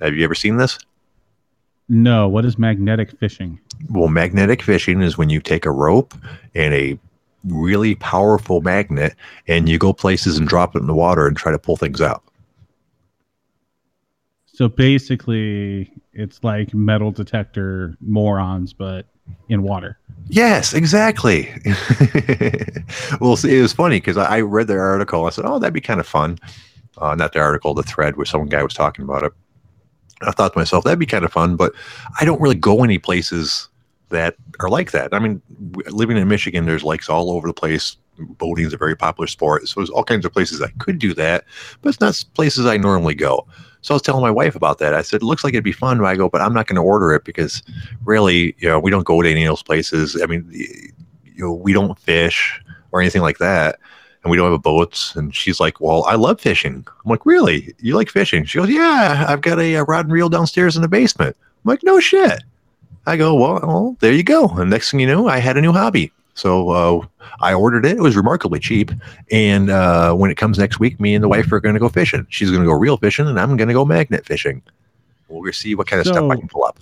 [0.00, 0.78] Have you ever seen this?
[1.88, 2.28] No.
[2.28, 3.58] What is magnetic fishing?
[3.88, 6.14] Well, magnetic fishing is when you take a rope
[6.54, 6.98] and a
[7.44, 9.14] really powerful magnet,
[9.48, 12.00] and you go places and drop it in the water and try to pull things
[12.00, 12.22] out.
[14.52, 19.06] So basically, it's like metal detector morons, but
[19.48, 19.98] in water.
[20.28, 21.52] Yes, exactly.
[23.20, 25.26] well, see, it was funny because I read their article.
[25.26, 26.38] I said, "Oh, that'd be kind of fun."
[26.98, 29.32] Uh, not the article, the thread where some guy was talking about it.
[30.22, 31.72] I thought to myself, that'd be kind of fun, but
[32.20, 33.68] I don't really go any places
[34.10, 35.14] that are like that.
[35.14, 35.40] I mean,
[35.88, 37.96] living in Michigan, there's lakes all over the place.
[38.18, 41.14] Boating is a very popular sport, so there's all kinds of places I could do
[41.14, 41.44] that,
[41.80, 43.46] but it's not places I normally go.
[43.82, 44.94] So I was telling my wife about that.
[44.94, 45.98] I said, it looks like it'd be fun.
[45.98, 47.62] But I go, but I'm not going to order it because
[48.04, 50.20] really, you know, we don't go to any of those places.
[50.22, 52.62] I mean, you know, we don't fish
[52.92, 53.78] or anything like that.
[54.22, 55.16] And we don't have a boats.
[55.16, 56.86] And she's like, well, I love fishing.
[56.86, 57.74] I'm like, really?
[57.78, 58.44] You like fishing?
[58.44, 61.36] She goes, yeah, I've got a, uh rod and reel downstairs in the basement.
[61.40, 62.42] I'm like, no shit.
[63.06, 64.48] I go, well, well, there you go.
[64.48, 66.12] And next thing you know, I had a new hobby.
[66.40, 67.06] So uh,
[67.40, 67.98] I ordered it.
[67.98, 68.90] It was remarkably cheap.
[69.30, 71.90] And uh, when it comes next week, me and the wife are going to go
[71.90, 72.26] fishing.
[72.30, 74.62] She's going to go reel fishing, and I'm going to go magnet fishing.
[75.28, 76.80] We'll see what kind of stuff I can pull up.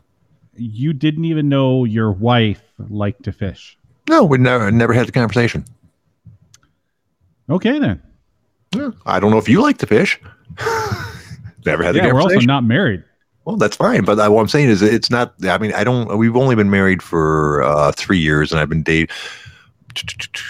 [0.55, 3.77] You didn't even know your wife liked to fish.
[4.09, 5.64] No, we never never had the conversation.
[7.51, 8.01] Okay, then.
[8.75, 10.21] Yeah, I don't know if you like to fish.
[11.66, 12.47] never had the Yeah, we're also conversation.
[12.47, 13.03] not married.
[13.48, 14.04] Well, that's fine.
[14.04, 15.32] But I, what I'm saying is, it's not.
[15.44, 16.18] I mean, I don't.
[16.18, 19.08] We've only been married for uh, three years, and I've been dating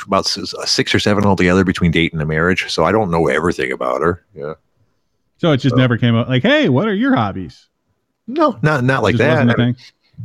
[0.05, 2.69] about six or seven altogether between dating and the marriage.
[2.73, 4.25] So I don't know everything about her.
[4.35, 4.55] Yeah.
[5.37, 7.69] So it just So- never came up like, hey, what are your hobbies?
[8.27, 9.29] No, not not like that.
[9.47, 9.77] wasn't a I mean.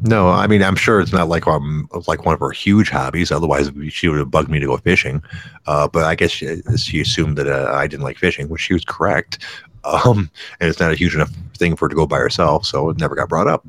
[0.01, 3.31] No, I mean I'm sure it's not like um like one of her huge hobbies.
[3.31, 5.21] Otherwise, she would have bugged me to go fishing.
[5.67, 8.73] Uh, but I guess she, she assumed that uh, I didn't like fishing, which she
[8.73, 9.37] was correct.
[9.85, 12.89] Um, and it's not a huge enough thing for her to go by herself, so
[12.89, 13.65] it never got brought up.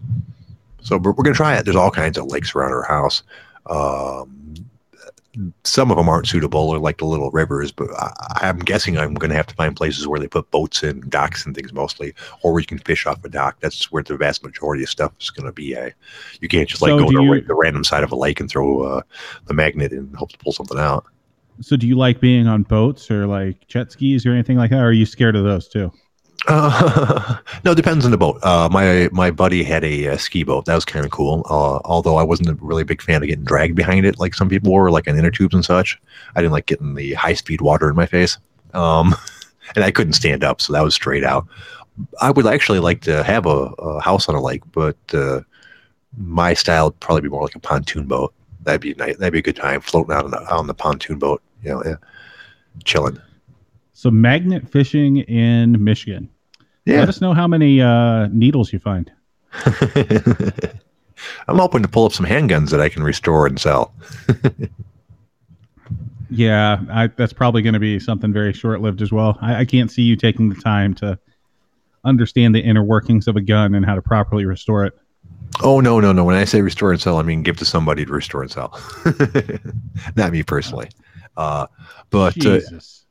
[0.83, 1.65] So we're, we're gonna try it.
[1.65, 3.23] There's all kinds of lakes around our house.
[3.67, 4.55] Um,
[5.65, 9.15] some of them aren't suitable or like the little rivers, but I, I'm guessing I'm
[9.15, 12.15] going to have to find places where they put boats and docks and things mostly,
[12.43, 13.57] or where you can fish off a dock.
[13.59, 15.77] That's where the vast majority of stuff is going to be.
[15.77, 15.91] Uh,
[16.41, 18.49] you can't just like So go to you- the random side of a lake and
[18.49, 19.03] throw uh,
[19.47, 21.05] the magnet and hope to pull something out.
[21.61, 24.81] So, do you like being on boats or like jet skis or anything like that?
[24.81, 25.93] Or are you scared of those too?
[27.65, 28.39] No, it depends on the boat.
[28.45, 30.67] Uh, my my buddy had a, uh ski boat.
[30.67, 31.43] That was kind of cool.
[31.49, 34.51] Uh, although I wasn't a really big fan of getting dragged behind it, like some
[34.51, 35.99] people were, like on inner tubes and such.
[36.35, 38.37] I didn't like getting the high speed water in my face.
[38.75, 39.15] Um,
[39.75, 41.47] and I couldn't stand up, so that was straight out.
[42.21, 45.41] I would actually like to have a, a house on a lake, but uh,
[46.17, 48.35] my style would probably be more like a pontoon boat.
[48.63, 49.17] That'd be nice.
[49.17, 51.43] That'd be a good time floating out on the, on the pontoon boat.
[51.63, 51.97] You know, yeah,
[52.85, 53.21] chilling.
[53.93, 56.29] So, magnet fishing in Michigan.
[56.85, 57.01] Yeah.
[57.01, 59.11] Let us know how many uh, needles you find.
[61.49, 63.95] I'm hoping to pull up some handguns that I can restore and sell.
[66.31, 69.39] Yeah, I, that's probably going to be something very short lived as well.
[69.41, 71.19] I, I can't see you taking the time to
[72.05, 74.95] understand the inner workings of a gun and how to properly restore it.
[75.63, 76.25] Oh no, no, no!
[76.25, 78.79] When I say restore and sell, I mean give to somebody to restore and sell,
[80.17, 80.91] not me personally.
[81.37, 81.69] Uh,
[82.11, 83.04] but uh, Jesus.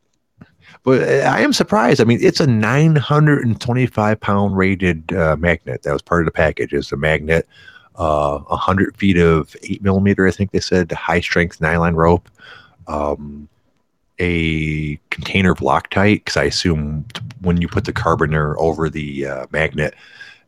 [0.84, 2.02] But I am surprised.
[2.02, 6.74] I mean, it's a 925 pound rated uh, magnet that was part of the package.
[6.74, 7.48] It's a magnet,
[7.96, 12.30] uh, 100 feet of eight millimeter, I think they said, high strength nylon rope,
[12.88, 13.48] um,
[14.20, 19.26] a container of Loctite, because I assume t- when you put the carboner over the
[19.26, 19.96] uh, magnet,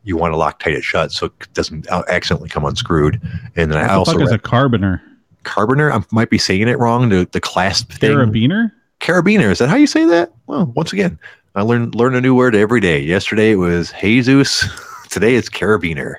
[0.04, 3.20] you want to Loctite it shut so it doesn't uh, accidentally come unscrewed.
[3.56, 5.02] And then I the also fuck is read- a carboner?
[5.44, 5.92] carboner.
[5.92, 7.10] I might be saying it wrong.
[7.10, 8.12] The the clasp thing.
[8.12, 8.72] Carabiner?
[9.00, 9.52] Carabiner.
[9.52, 10.32] Is that how you say that?
[10.48, 11.20] Well, once again,
[11.56, 13.00] I learn learn a new word every day.
[13.00, 14.66] Yesterday it was Jesus.
[15.10, 16.16] Today it's carabiner.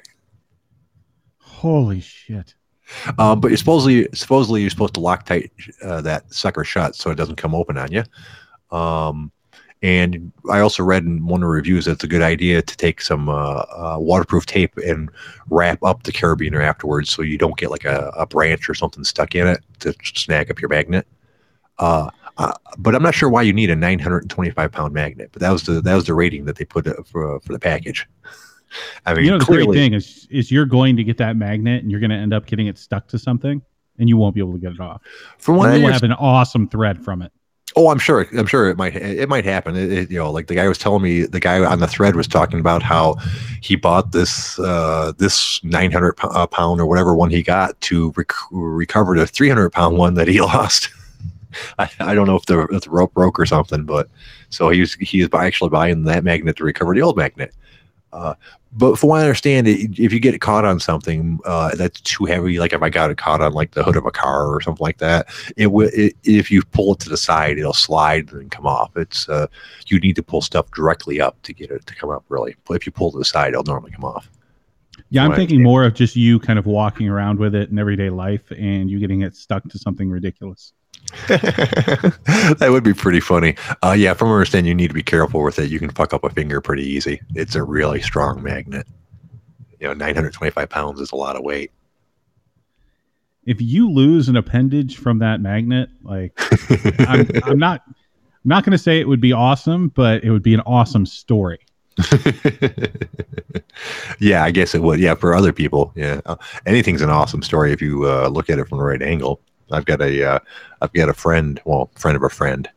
[1.40, 2.54] Holy shit.
[3.18, 5.50] Um, but you're supposedly supposedly you're supposed to Loctite
[5.82, 8.04] uh, that sucker shut so it doesn't come open on you.
[8.70, 9.32] Um,
[9.82, 12.76] and I also read in one of the reviews that it's a good idea to
[12.76, 15.10] take some uh, uh, waterproof tape and
[15.50, 19.04] wrap up the carabiner afterwards so you don't get like a, a branch or something
[19.04, 21.06] stuck in it to snag up your magnet.
[21.78, 25.30] Uh, uh, but I'm not sure why you need a 925 pound magnet.
[25.32, 27.58] But that was the that was the rating that they put uh, for for the
[27.58, 28.06] package.
[29.06, 31.36] I mean, you know the clearly, great thing is is you're going to get that
[31.36, 33.62] magnet and you're going to end up getting it stuck to something
[33.98, 35.00] and you won't be able to get it off.
[35.38, 37.32] from one, you have an awesome thread from it.
[37.78, 38.26] Oh, I'm sure.
[38.36, 38.96] I'm sure it might.
[38.96, 39.76] It might happen.
[39.76, 41.22] It, it- you know, like the guy was telling me.
[41.26, 43.16] The guy on the thread was talking about how
[43.60, 46.46] he bought this uh, this 900 pou- uh,
[46.78, 50.88] or whatever one he got to rec- recover the 300 pound one that he lost.
[51.78, 54.08] I, I don't know if the, if the rope broke or something, but
[54.50, 57.54] so he was he was actually buying that magnet to recover the old magnet.
[58.12, 58.34] Uh,
[58.72, 62.58] but from what I understand, if you get caught on something uh, that's too heavy,
[62.58, 64.84] like if I got it caught on like the hood of a car or something
[64.84, 68.50] like that, it will it, if you pull it to the side it'll slide and
[68.50, 69.46] come off it's uh
[69.86, 72.74] you need to pull stuff directly up to get it to come up really but
[72.74, 74.28] if you pull to the side it'll normally come off
[75.10, 78.10] Yeah, I'm thinking more of just you kind of walking around with it in everyday
[78.10, 80.72] life and you getting it stuck to something ridiculous.
[81.28, 83.56] that would be pretty funny.
[83.82, 85.70] Uh yeah from what I understand you need to be careful with it.
[85.70, 87.20] You can fuck up a finger pretty easy.
[87.34, 88.86] It's a really strong magnet.
[89.80, 91.70] You know 925 pounds is a lot of weight.
[93.44, 96.32] If you lose an appendage from that magnet, like
[97.00, 100.42] I'm, I'm not I'm not going to say it would be awesome, but it would
[100.42, 101.58] be an awesome story.
[104.20, 105.00] yeah i guess it would.
[105.00, 106.20] Yeah for other people yeah.
[106.26, 109.40] Uh, anything's an awesome story if you uh, look at it from the right angle
[109.72, 110.38] i've got a uh,
[110.82, 112.68] i've got a friend well friend of a friend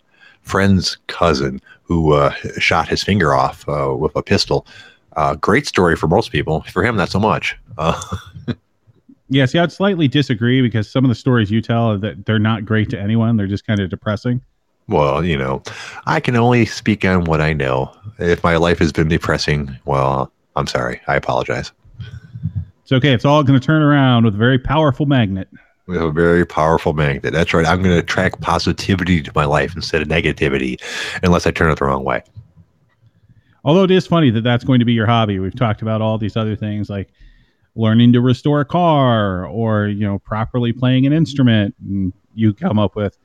[0.41, 4.65] friend's cousin who uh, shot his finger off uh, with a pistol
[5.15, 7.99] uh, great story for most people for him not so much uh,
[9.31, 12.39] Yeah, see, I'd slightly disagree because some of the stories you tell are that they're
[12.39, 13.37] not great to anyone.
[13.37, 14.41] They're just kind of depressing.
[14.87, 15.61] well you know
[16.07, 20.31] i can only speak on what i know if my life has been depressing well
[20.55, 21.71] i'm sorry i apologize
[22.81, 23.13] It's okay.
[23.13, 25.47] It's all going to turn around with a very powerful magnet.
[25.89, 27.33] We have a very powerful magnet.
[27.33, 27.65] That's right.
[27.65, 30.79] I'm going to attract positivity to my life instead of negativity,
[31.23, 32.21] unless I turn it the wrong way.
[33.65, 35.39] Although it is funny that that's going to be your hobby.
[35.39, 37.09] We've talked about all these other things like
[37.73, 41.73] learning to restore a car or, you know, properly playing an instrument.
[41.83, 43.17] And you come up with,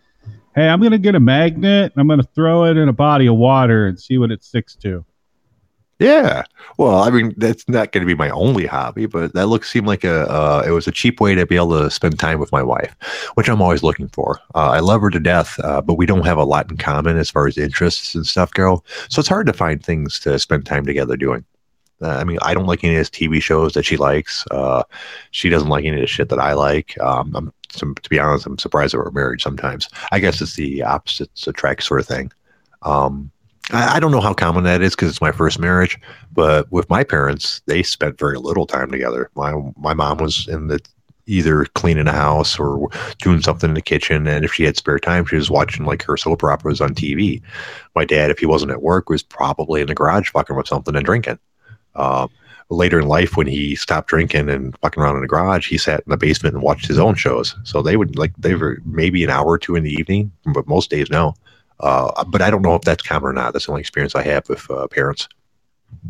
[0.55, 2.95] hey, I'm going to get a magnet and I'm going to throw it in a
[2.95, 5.05] body of water and see what it sticks to.
[6.01, 6.43] Yeah.
[6.77, 9.87] Well, I mean, that's not going to be my only hobby, but that looks seemed
[9.87, 12.51] like a uh, it was a cheap way to be able to spend time with
[12.51, 12.97] my wife,
[13.35, 14.41] which I'm always looking for.
[14.55, 17.17] Uh, I love her to death, uh, but we don't have a lot in common
[17.17, 18.83] as far as interests and stuff go.
[19.09, 21.45] So it's hard to find things to spend time together doing.
[22.03, 24.45] Uh, I mean, I don't like any of his TV shows that she likes.
[24.51, 24.83] Uh,
[25.31, 27.01] she doesn't like any of the shit that I like.
[27.01, 29.89] Um, I'm, some, to be honest, I'm surprised that we're married sometimes.
[30.11, 32.33] I guess it's the opposites attract sort of thing.
[32.83, 33.31] Um,
[33.73, 35.99] I, I don't know how common that is because it's my first marriage,
[36.33, 39.31] but with my parents, they spent very little time together.
[39.35, 40.81] My my mom was in the
[41.27, 42.89] either cleaning a house or
[43.19, 46.03] doing something in the kitchen, and if she had spare time, she was watching like
[46.03, 47.43] her soap operas on TV.
[47.95, 50.95] My dad, if he wasn't at work, was probably in the garage fucking with something
[50.95, 51.39] and drinking.
[51.95, 52.29] Uh,
[52.71, 56.03] later in life, when he stopped drinking and fucking around in the garage, he sat
[56.05, 57.55] in the basement and watched his own shows.
[57.65, 60.69] So they would like they were maybe an hour or two in the evening, but
[60.69, 61.35] most days no.
[61.81, 63.53] Uh, but I don't know if that's common or not.
[63.53, 65.29] That's the only experience I have with uh, parents.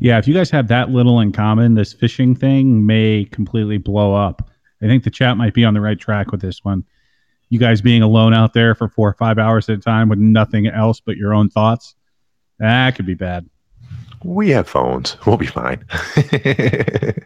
[0.00, 4.14] Yeah, if you guys have that little in common, this fishing thing may completely blow
[4.14, 4.50] up.
[4.82, 6.84] I think the chat might be on the right track with this one.
[7.48, 10.18] You guys being alone out there for four or five hours at a time with
[10.18, 11.94] nothing else but your own thoughts,
[12.58, 13.48] that could be bad.
[14.24, 15.16] We have phones.
[15.26, 15.84] We'll be fine.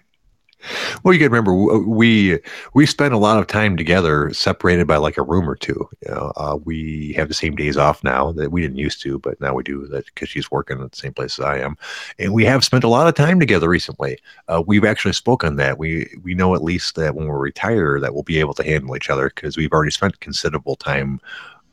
[1.02, 2.40] Well, you got to remember we
[2.74, 5.88] we spend a lot of time together, separated by like a room or two.
[6.04, 9.18] You know, uh, we have the same days off now that we didn't used to,
[9.20, 11.76] but now we do that because she's working at the same place as I am,
[12.18, 14.18] and we have spent a lot of time together recently.
[14.48, 18.14] Uh, we've actually spoken that we we know at least that when we're retired that
[18.14, 21.20] we'll be able to handle each other because we've already spent considerable time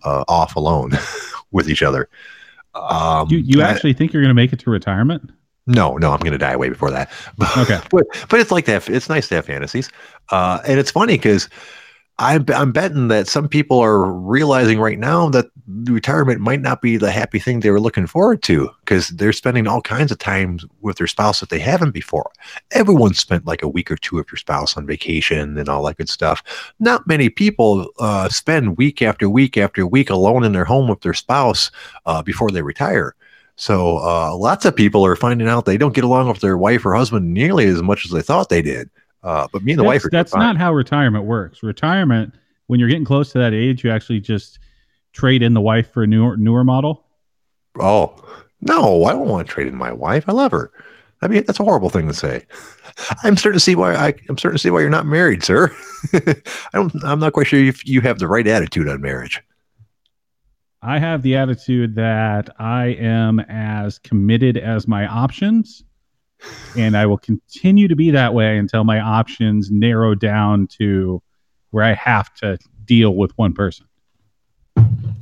[0.03, 0.91] uh, off alone
[1.51, 2.07] with each other.
[2.75, 5.31] Um, you you actually think you're going to make it to retirement?
[5.67, 7.11] No, no, I'm going to die way before that.
[7.57, 8.89] Okay, but but it's like that.
[8.89, 9.89] It's nice to have fantasies,
[10.31, 11.49] uh, and it's funny because
[12.17, 15.47] I'm I'm betting that some people are realizing right now that
[15.85, 19.67] retirement might not be the happy thing they were looking forward to because they're spending
[19.67, 22.31] all kinds of time with their spouse that they haven't before.
[22.71, 25.97] Everyone spent like a week or two with your spouse on vacation and all that
[25.97, 26.41] good stuff.
[26.79, 31.01] Not many people uh, spend week after week after week alone in their home with
[31.01, 31.69] their spouse
[32.05, 33.13] uh, before they retire.
[33.57, 36.85] So uh, lots of people are finding out they don't get along with their wife
[36.85, 38.89] or husband nearly as much as they thought they did.
[39.23, 40.41] Uh, but me and the that's, wife That's fine.
[40.41, 41.63] not how retirement works.
[41.63, 42.33] Retirement,
[42.67, 44.59] when you're getting close to that age, you actually just
[45.13, 47.05] trade in the wife for a newer newer model.
[47.79, 48.13] Oh
[48.61, 50.25] no, I don't want to trade in my wife.
[50.27, 50.71] I love her.
[51.21, 52.45] I mean, that's a horrible thing to say.
[53.23, 55.75] I'm starting to see why I, am starting to see why you're not married, sir.
[56.13, 56.35] I
[56.73, 56.93] don't.
[57.03, 59.41] I'm not quite sure if you have the right attitude on marriage.
[60.85, 65.83] I have the attitude that I am as committed as my options,
[66.77, 71.23] and I will continue to be that way until my options narrow down to
[71.71, 73.87] where I have to deal with one person.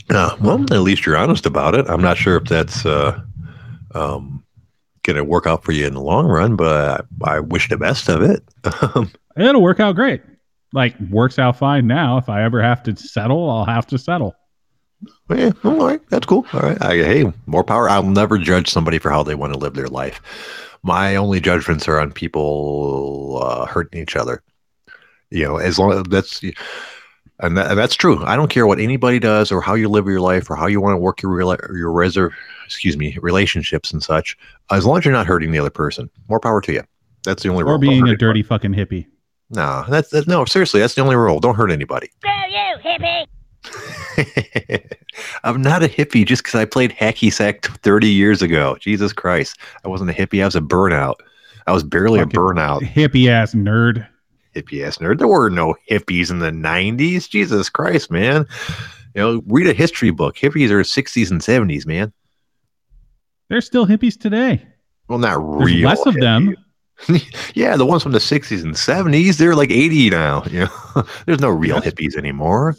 [0.10, 1.86] Uh, well, at least you're honest about it.
[1.88, 3.22] I'm not sure if that's uh,
[3.96, 4.44] um,
[5.04, 7.78] going to work out for you in the long run, but I, I wish the
[7.78, 8.44] best of it.
[9.38, 10.24] It'll work out great.
[10.74, 12.18] Like, works out fine now.
[12.18, 14.36] If I ever have to settle, I'll have to settle.
[15.30, 16.46] Yeah, all right, that's cool.
[16.54, 17.90] All right, I, hey, more power.
[17.90, 20.22] I'll never judge somebody for how they want to live their life.
[20.84, 24.44] My only judgments are on people uh, hurting each other.
[25.30, 26.44] You know, as long as that's
[27.40, 28.24] and, that, and, that's true.
[28.24, 30.80] I don't care what anybody does or how you live your life or how you
[30.80, 31.40] want to work your
[31.76, 32.34] your reserve,
[32.66, 34.38] excuse me, relationships and such.
[34.72, 36.84] As long as you're not hurting the other person, more power to you.
[37.24, 37.76] That's the only or rule.
[37.76, 39.08] Or being a dirty fucking hippie.
[39.50, 40.46] No, that's, that's no.
[40.46, 41.40] Seriously, that's the only rule.
[41.40, 42.10] Don't hurt anybody.
[42.20, 43.26] Screw you, hippie.
[45.44, 48.78] I'm not a hippie just because I played hacky sack 30 years ago.
[48.80, 49.58] Jesus Christ.
[49.84, 50.42] I wasn't a hippie.
[50.42, 51.16] I was a burnout.
[51.68, 52.82] I was barely Fucking a burnout.
[52.82, 54.08] Hippie ass nerd.
[54.56, 55.20] Hippie ass nerd.
[55.20, 57.30] There were no hippies in the 90s.
[57.30, 58.46] Jesus Christ, man.
[59.16, 60.36] You know, read a history book.
[60.36, 62.12] Hippies are 60s and 70s, man.
[63.50, 64.66] There's still hippies today.
[65.08, 65.90] Well, not There's real.
[65.90, 66.56] Less of them.
[67.54, 70.44] yeah, the ones from the 60s and 70s, they're like 80 now.
[70.50, 72.76] You know, there's no real hippies anymore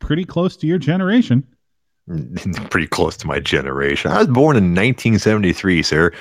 [0.00, 1.46] pretty close to your generation.
[2.70, 4.10] pretty close to my generation.
[4.10, 6.12] I was born in 1973, sir.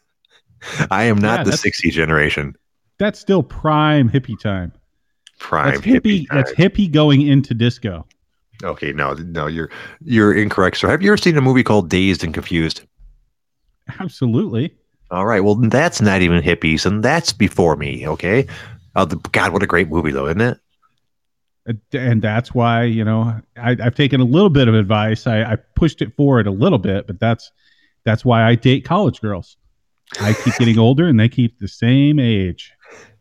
[0.90, 2.56] I am not yeah, the 60 generation.
[2.98, 4.72] That's still prime hippie time.
[5.38, 6.22] Prime that's hippie.
[6.22, 8.06] hippie that's hippie going into disco.
[8.62, 9.70] Okay, no, no, you're
[10.04, 10.88] you're incorrect, sir.
[10.88, 12.82] Have you ever seen a movie called Dazed and Confused?
[14.00, 14.74] Absolutely.
[15.10, 15.40] All right.
[15.40, 18.06] Well, that's not even hippies, and that's before me.
[18.08, 18.46] Okay.
[18.96, 20.58] Oh, the, God, what a great movie, though, isn't it?
[21.92, 25.26] And that's why you know I, have taken a little bit of advice.
[25.26, 27.50] I, I, pushed it forward a little bit, but that's
[28.04, 29.56] that's why I date college girls.
[30.20, 32.72] I keep getting older, and they keep the same age.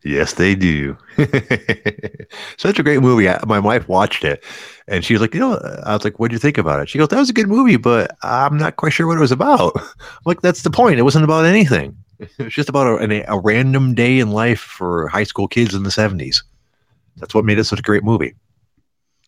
[0.04, 0.98] Yes, they do.
[2.58, 3.30] Such a great movie.
[3.30, 4.44] I, my wife watched it,
[4.88, 6.90] and she was like, "You know," I was like, "What do you think about it?"
[6.90, 9.32] She goes, "That was a good movie, but I'm not quite sure what it was
[9.32, 9.84] about." I'm
[10.26, 11.00] like, "That's the point.
[11.00, 15.08] It wasn't about anything." It's just about a, a, a random day in life for
[15.08, 16.44] high school kids in the 70s.
[17.18, 18.36] That's what made it such a great movie.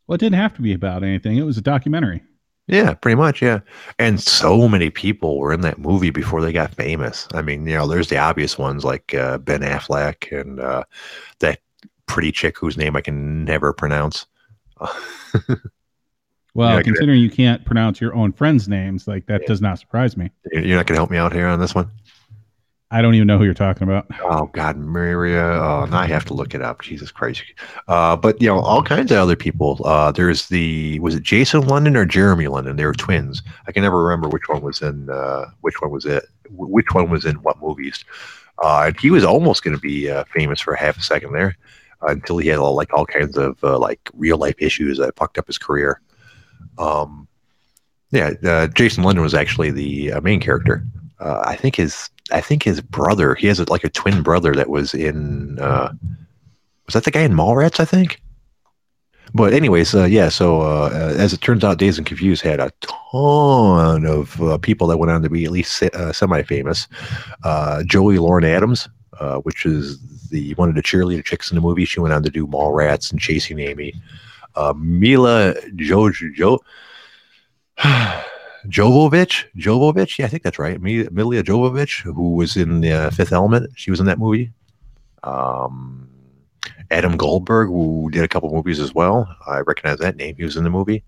[0.08, 1.38] Well, it didn't have to be about anything.
[1.38, 2.22] It was a documentary.
[2.68, 3.42] Yeah, pretty much.
[3.42, 3.60] Yeah.
[4.00, 7.28] And so many people were in that movie before they got famous.
[7.34, 10.84] I mean, you know, there's the obvious ones like uh, Ben Affleck and uh,
[11.40, 11.60] that
[12.08, 14.26] pretty chick whose name I can never pronounce.
[16.54, 19.48] Well, Yeah, I get considering you can't pronounce your own friends' names, like that Yeah.
[19.48, 20.32] does not surprise me.
[20.54, 21.92] You're not going to help me out here on this one?
[22.92, 24.08] I don't even know who you're talking about.
[24.28, 25.44] Oh God, Maria.
[25.44, 26.82] Oh, now I have to look it up.
[26.82, 27.44] Jesus Christ.
[27.88, 29.80] Uh, but you know, all kinds of other people.
[29.86, 32.76] Uh, there's the was it Jason London or Jeremy London?
[32.76, 33.44] They were twins.
[33.68, 36.26] I can never remember which one was in uh, which one was it.
[36.50, 38.04] Which one was in what movies?
[38.64, 41.56] Uh, and he was almost going to be uh, famous for half a second there,
[42.02, 45.38] until he had all, like all kinds of uh, like real life issues that fucked
[45.38, 46.02] up his career.
[46.78, 47.28] Um,
[48.12, 50.84] yeah, Jason London was actually the main character.
[51.20, 53.36] I think his I think his brother.
[53.36, 55.60] He has a, like a twin brother that was in.
[55.60, 55.94] Uh,
[56.86, 57.80] was that the guy in Mallrats?
[57.80, 58.22] I think.
[59.34, 60.30] But anyways, uh, yeah.
[60.30, 64.58] So uh, uh, as it turns out, Dazed and Confused had a ton of uh,
[64.60, 66.88] people that went on to be at least uh, semi-famous.
[67.44, 68.88] Uh, Joey Lauren Adams,
[69.44, 70.00] which is
[70.30, 73.12] the one of the cheerleader chicks in the movie, she went on to do Mallrats
[73.12, 73.94] and Chasing Amy.
[74.76, 76.60] Mila Jojo.
[78.70, 80.82] Jovovich, Jovovich, yeah, I think that's right.
[80.82, 84.52] Mi- Milia Jovovich, who was in the uh, Fifth Element, she was in that movie.
[85.24, 86.10] Um,
[86.92, 89.28] Adam Goldberg, who did a couple movies as well.
[89.48, 90.36] I recognize that name.
[90.36, 91.04] He was in the movie,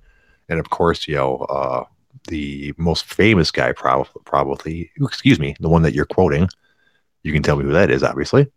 [0.50, 1.84] and of course, you know, uh,
[2.28, 6.50] the most famous guy, prob- probably, excuse me, the one that you're quoting.
[7.24, 8.04] You can tell me who that is.
[8.04, 8.48] Obviously,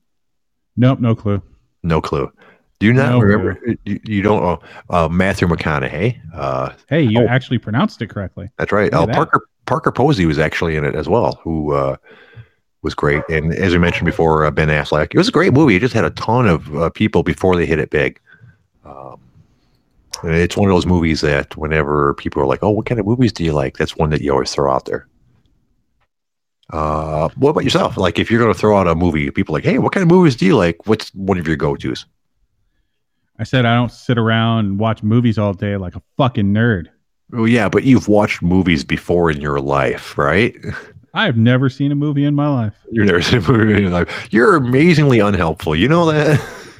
[0.76, 1.42] Nope, no clue.
[1.82, 2.32] no clue.
[2.80, 3.60] Do you not No remember?
[3.84, 4.42] You, you don't.
[4.42, 4.58] know
[4.88, 6.18] uh, Matthew McConaughey.
[6.34, 7.26] Uh, Hey, you Oh.
[7.28, 8.50] actually pronounced it correctly.
[8.58, 8.90] That's right.
[8.94, 9.14] Oh, that.
[9.14, 11.96] Parker Parker Posey was actually in it as well, who uh,
[12.82, 13.22] was great.
[13.28, 15.14] And as we mentioned before, uh, Ben Affleck.
[15.14, 15.76] It was a great movie.
[15.76, 18.18] It just had a ton of uh, people before they hit it big.
[18.86, 19.20] Um,
[20.24, 23.32] it's one of those movies that whenever people are like, "Oh, what kind of movies
[23.32, 25.06] do you like?" That's one that you always throw out there.
[26.70, 27.96] Uh, what about yourself?
[27.98, 30.02] Like, if you're going to throw out a movie, people are like, "Hey, what kind
[30.02, 32.06] of movies do you like?" What's one of your go-tos?
[33.40, 36.88] I said I don't sit around and watch movies all day like a fucking nerd.
[37.32, 40.54] Oh, yeah, but you've watched movies before in your life, right?
[41.14, 42.74] I've never seen a movie in my life.
[42.92, 44.28] You've never seen a movie in your life.
[44.30, 45.74] You're amazingly unhelpful.
[45.74, 46.38] You know that?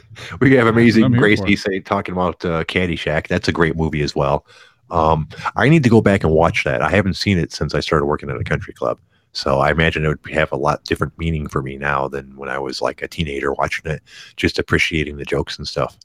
[0.41, 3.29] we have amazing I'm here Gracie for say talking about uh, Caddyshack.
[3.29, 4.45] That's a great movie as well.
[4.91, 6.83] Um, I need to go back and watch that.
[6.83, 9.01] I haven't seen it since I started working at a country club.
[9.33, 12.51] So I imagine it would have a lot different meaning for me now than when
[12.51, 14.03] I was like a teenager watching it,
[14.37, 15.97] just appreciating the jokes and stuff.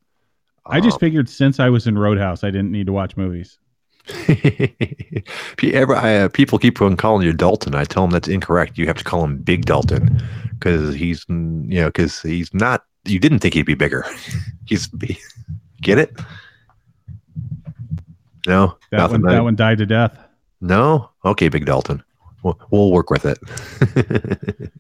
[0.68, 3.60] I just figured since I was in Roadhouse, I didn't need to watch movies.
[4.08, 7.76] Pe- ever- I, uh, people keep on calling you Dalton.
[7.76, 8.78] I tell them that's incorrect.
[8.78, 11.36] You have to call him Big Dalton because he's, you
[11.82, 12.86] know, because he's not.
[13.06, 14.06] You didn't think he'd be bigger.
[14.66, 14.88] he's
[15.82, 16.20] get it?
[18.48, 19.22] No, That nothing.
[19.24, 20.18] one, that one died to death.
[20.62, 22.04] No, okay, Big Dalton.
[22.44, 23.38] We'll, we'll work with it.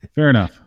[0.16, 0.60] Fair enough.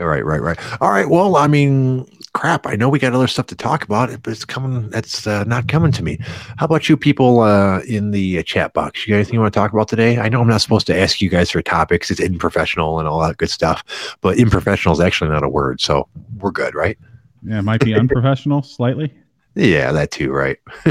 [0.00, 0.58] All right, right, right.
[0.80, 1.08] All right.
[1.08, 2.66] Well, I mean, crap.
[2.66, 4.88] I know we got other stuff to talk about, but it's coming.
[4.88, 6.18] That's uh, not coming to me.
[6.56, 9.06] How about you people uh, in the uh, chat box?
[9.06, 10.18] You got anything you want to talk about today?
[10.18, 12.10] I know I'm not supposed to ask you guys for topics.
[12.10, 16.08] It's unprofessional and all that good stuff, but improfessional is actually not a word, so
[16.38, 16.98] we're good, right?
[17.44, 19.12] Yeah, it might be unprofessional slightly.
[19.54, 20.56] Yeah, that too, right?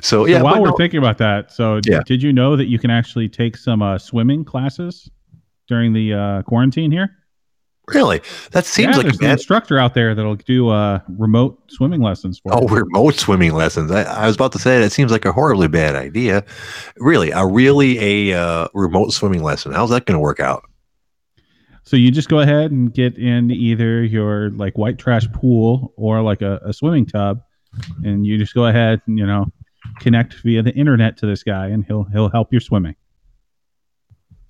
[0.00, 2.00] So yeah, while but we're no- thinking about that, so Yeah.
[2.06, 5.10] did you know that you can actually take some uh, swimming classes
[5.70, 7.16] during the uh, quarantine here?
[7.88, 8.20] really,
[8.52, 12.54] that seems yeah, like an instructor out there that'll do uh, remote swimming lessons for
[12.54, 12.68] Oh, you.
[12.84, 13.90] remote swimming lessons.
[13.90, 16.44] I, I was about to say that seems like a horribly bad idea.
[16.98, 19.72] Really, a really a uh, remote swimming lesson.
[19.72, 20.62] How's that going to work out?
[21.82, 26.22] So you just go ahead and get in either your like white trash pool or
[26.22, 27.40] like a, a swimming tub,
[28.04, 29.46] and you just go ahead and you know
[29.98, 32.94] connect via the internet to this guy, and he'll he'll help your swimming.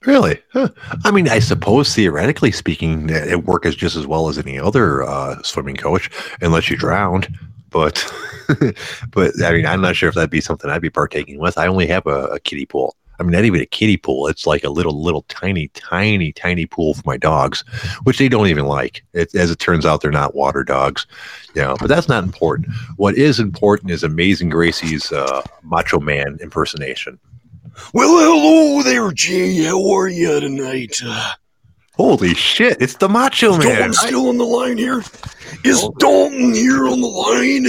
[0.07, 0.41] Really?
[0.53, 0.69] Huh.
[1.05, 5.03] I mean, I suppose theoretically speaking, it work as just as well as any other
[5.03, 7.29] uh, swimming coach, unless you drowned.
[7.69, 8.05] But,
[9.11, 11.59] but I mean, I'm not sure if that'd be something I'd be partaking with.
[11.59, 12.97] I only have a, a kiddie pool.
[13.19, 14.29] I mean, not even a kiddie pool.
[14.29, 17.63] It's like a little, little, tiny, tiny, tiny pool for my dogs,
[18.05, 19.05] which they don't even like.
[19.13, 21.07] It, as it turns out, they're not water dogs,
[21.55, 21.77] you know.
[21.79, 22.69] But that's not important.
[22.97, 27.19] What is important is Amazing Gracie's uh, Macho Man impersonation.
[27.93, 29.65] Well, hello there, Jay.
[29.65, 30.97] How are you tonight?
[31.05, 31.33] Uh,
[31.95, 32.81] Holy shit!
[32.81, 33.77] It's the Macho is Man.
[33.77, 35.03] Dalton still on the line here?
[35.65, 35.93] Is Oh.
[35.99, 37.67] Dalton here on the line?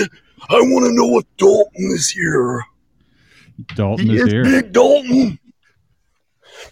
[0.50, 2.64] I want to know if Dalton is here.
[3.76, 4.44] Dalton He is is here.
[4.44, 5.40] Big Dalton.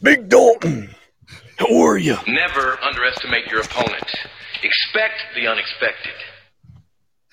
[0.01, 0.93] Big Dalton.
[1.57, 2.17] How are you?
[2.27, 4.09] Never underestimate your opponent.
[4.63, 6.13] Expect the unexpected.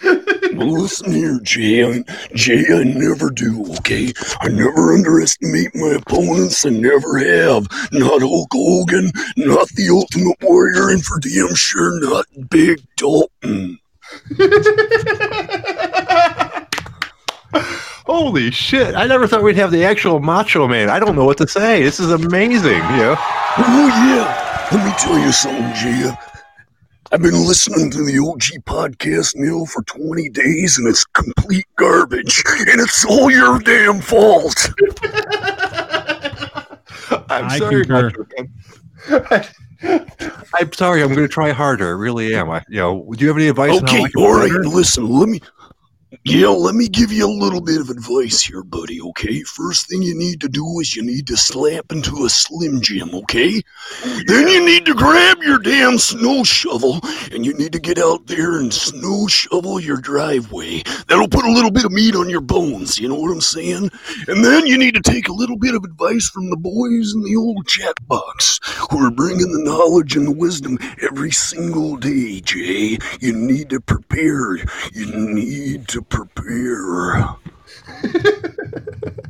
[0.03, 1.84] Well, listen here, Jay.
[1.84, 2.03] I,
[2.34, 4.12] Jay, I never do, okay?
[4.40, 6.64] I never underestimate my opponents.
[6.64, 7.66] I never have.
[7.92, 13.78] Not Hulk Hogan, not the Ultimate Warrior, and for damn sure not Big Dalton.
[18.07, 18.94] Holy shit!
[18.94, 20.88] I never thought we'd have the actual Macho Man.
[20.88, 21.82] I don't know what to say.
[21.82, 22.72] This is amazing.
[22.72, 23.16] You know?
[23.59, 24.68] Oh, yeah.
[24.72, 26.12] Let me tell you something, Jay.
[27.12, 32.42] I've been listening to the OG podcast now for 20 days and it's complete garbage.
[32.59, 34.70] And it's all your damn fault.
[37.30, 38.12] I'm I sorry, concur.
[40.59, 41.02] I'm sorry.
[41.02, 41.86] I'm going to try harder.
[41.88, 42.50] I really am.
[42.50, 43.80] I, you know, do you have any advice?
[43.80, 44.50] on how Okay, I can all do right.
[44.50, 44.64] better?
[44.64, 45.40] Listen, let me.
[46.24, 49.00] Yeah, let me give you a little bit of advice here, buddy.
[49.00, 52.80] Okay, first thing you need to do is you need to slap into a Slim
[52.80, 53.12] Jim.
[53.12, 53.61] Okay,
[54.04, 57.00] oh, then you need to grab your damn snow shovel
[57.32, 60.82] and you need to get out there and snow shovel your driveway.
[61.09, 62.98] That'll put a little bit of meat on your bones.
[62.98, 63.90] You know what I'm saying?
[64.28, 67.22] And then you need to take a little bit of advice from the boys in
[67.22, 72.40] the old chat box who are bringing the knowledge and the wisdom every single day,
[72.40, 72.98] Jay.
[73.20, 74.57] You need to prepare.
[74.92, 77.24] You need to prepare.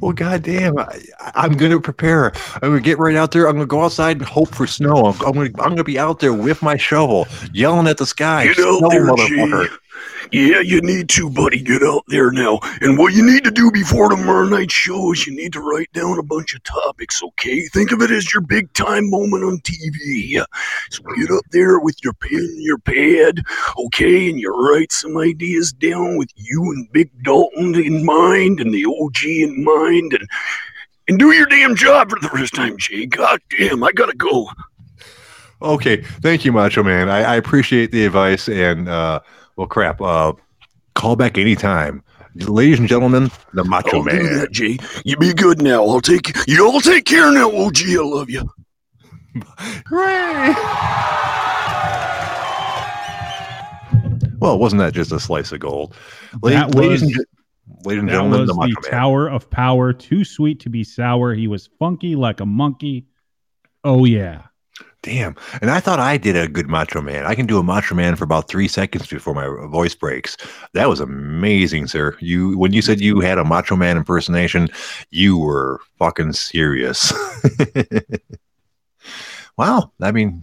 [0.00, 1.00] Well, goddamn, I,
[1.34, 2.32] I'm going to prepare.
[2.54, 3.46] I'm going to get right out there.
[3.46, 5.06] I'm going to go outside and hope for snow.
[5.06, 8.44] I'm, I'm going to to be out there with my shovel, yelling at the sky.
[8.44, 9.74] Get out "Snow, there, motherfucker." Jay.
[10.32, 11.60] Yeah, you need to, buddy.
[11.60, 12.58] Get out there now.
[12.80, 15.92] And what you need to do before tomorrow night's show is you need to write
[15.92, 17.66] down a bunch of topics, okay?
[17.68, 20.44] Think of it as your big time moment on TV.
[20.90, 23.42] So get up there with your pen your pad,
[23.78, 24.28] okay?
[24.28, 28.84] And you write some ideas down with you and Big Dalton in mind and the
[28.84, 30.28] OG in mind and
[31.08, 33.06] and do your damn job for the first time, Jay.
[33.06, 34.48] God damn, I gotta go.
[35.62, 37.08] Okay, thank you, Macho Man.
[37.08, 38.48] I, I appreciate the advice.
[38.48, 39.20] And uh,
[39.56, 40.00] well, crap.
[40.00, 40.32] Uh,
[40.94, 42.02] call back anytime,
[42.34, 43.30] ladies and gentlemen.
[43.54, 44.38] The Macho I'll do Man.
[44.40, 44.78] that, Jay.
[45.04, 45.84] You be good now.
[45.84, 46.66] I'll take you.
[46.66, 47.78] All take care now, OG.
[47.88, 48.48] I love you.
[49.88, 50.54] Hooray!
[54.38, 55.94] Well, wasn't that just a slice of gold?
[56.42, 58.74] La- That ladies, and, was- ge- ladies and That gentlemen, was the the Man.
[58.90, 59.92] Tower of Power.
[59.92, 61.34] Too sweet to be sour.
[61.34, 63.06] He was funky like a monkey.
[63.82, 64.42] Oh yeah.
[65.06, 65.36] Damn.
[65.62, 67.26] And I thought I did a good Macho Man.
[67.26, 70.36] I can do a Macho Man for about three seconds before my voice breaks.
[70.72, 72.16] That was amazing, sir.
[72.18, 74.68] You when you said you had a Macho Man impersonation,
[75.10, 77.12] you were fucking serious.
[79.56, 79.92] wow.
[80.02, 80.42] I mean,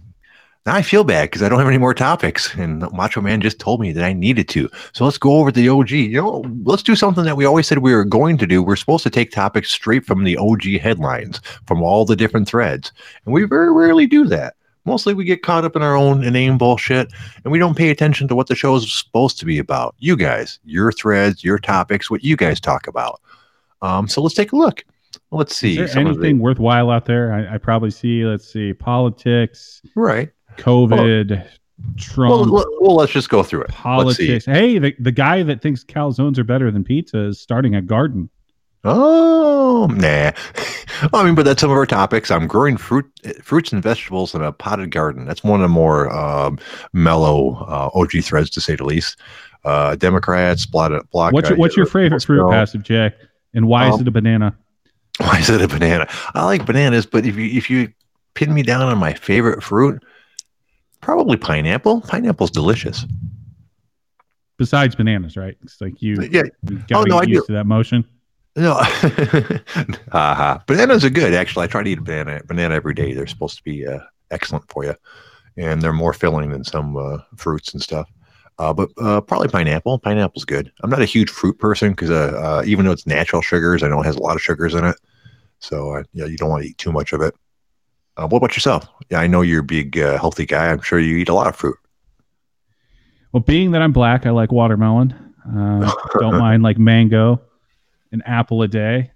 [0.66, 3.58] now I feel bad because I don't have any more topics, and Macho Man just
[3.58, 4.70] told me that I needed to.
[4.92, 5.90] So let's go over the OG.
[5.90, 8.62] You know, let's do something that we always said we were going to do.
[8.62, 12.92] We're supposed to take topics straight from the OG headlines from all the different threads,
[13.24, 14.54] and we very rarely do that.
[14.86, 17.12] Mostly we get caught up in our own inane bullshit,
[17.42, 19.94] and we don't pay attention to what the show is supposed to be about.
[19.98, 23.20] You guys, your threads, your topics, what you guys talk about.
[23.82, 24.84] Um, so let's take a look.
[25.30, 25.72] Let's see.
[25.72, 27.32] Is there some of the- anything worthwhile out there?
[27.32, 28.24] I, I probably see.
[28.24, 28.72] Let's see.
[28.72, 30.30] Politics, right?
[30.56, 31.46] COVID,
[31.98, 32.50] Trump.
[32.50, 33.70] Well, well, let's just go through it.
[33.70, 34.44] Politics.
[34.46, 38.30] Hey, the, the guy that thinks calzones are better than pizza is starting a garden.
[38.84, 40.32] Oh, nah.
[41.12, 42.30] I mean, but that's some of our topics.
[42.30, 43.06] I'm growing fruit,
[43.42, 45.24] fruits and vegetables in a potted garden.
[45.24, 46.58] That's one of the more um,
[46.92, 49.18] mellow uh, OG threads, to say the least.
[49.64, 50.92] Uh, Democrats block.
[51.10, 52.50] block What's your, uh, what's your favorite fruit.
[52.50, 53.14] Passive Jack?
[53.54, 54.56] And why is Um, it a banana?
[55.18, 56.08] Why is it a banana?
[56.34, 57.92] I like bananas, but if you if you
[58.34, 60.02] pin me down on my favorite fruit,
[61.04, 62.00] probably pineapple.
[62.00, 63.04] Pineapple's delicious.
[64.56, 65.56] Besides bananas, right?
[65.62, 66.44] It's like you, Yeah.
[66.68, 68.04] you got Oh, no, get I used to that motion.
[68.56, 68.72] No,
[70.12, 71.34] uh bananas are good.
[71.34, 73.12] Actually, I try to eat a banana banana every day.
[73.12, 73.98] They're supposed to be uh,
[74.30, 74.94] excellent for you,
[75.56, 78.08] and they're more filling than some uh, fruits and stuff.
[78.60, 79.98] Uh, but uh, probably pineapple.
[79.98, 80.70] Pineapple's good.
[80.84, 83.88] I'm not a huge fruit person because uh, uh, even though it's natural sugars, I
[83.88, 84.96] know it has a lot of sugars in it.
[85.58, 87.34] So uh, yeah, you don't want to eat too much of it.
[88.16, 88.86] Uh, what about yourself?
[89.10, 90.70] Yeah, I know you're a big uh, healthy guy.
[90.70, 91.76] I'm sure you eat a lot of fruit.
[93.32, 95.34] Well, being that I'm black, I like watermelon.
[95.44, 97.42] Uh, don't mind like mango,
[98.12, 99.10] an apple a day.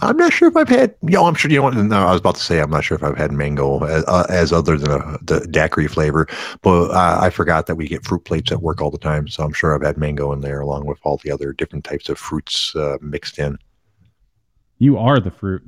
[0.00, 0.94] I'm not sure if I've had.
[1.02, 1.70] You know, I'm sure you know.
[1.70, 4.26] No, I was about to say I'm not sure if I've had mango as, uh,
[4.28, 6.28] as other than a, the daiquiri flavor,
[6.62, 9.26] but uh, I forgot that we get fruit plates at work all the time.
[9.26, 12.08] So I'm sure I've had mango in there along with all the other different types
[12.08, 13.58] of fruits uh, mixed in.
[14.78, 15.64] You are the fruit.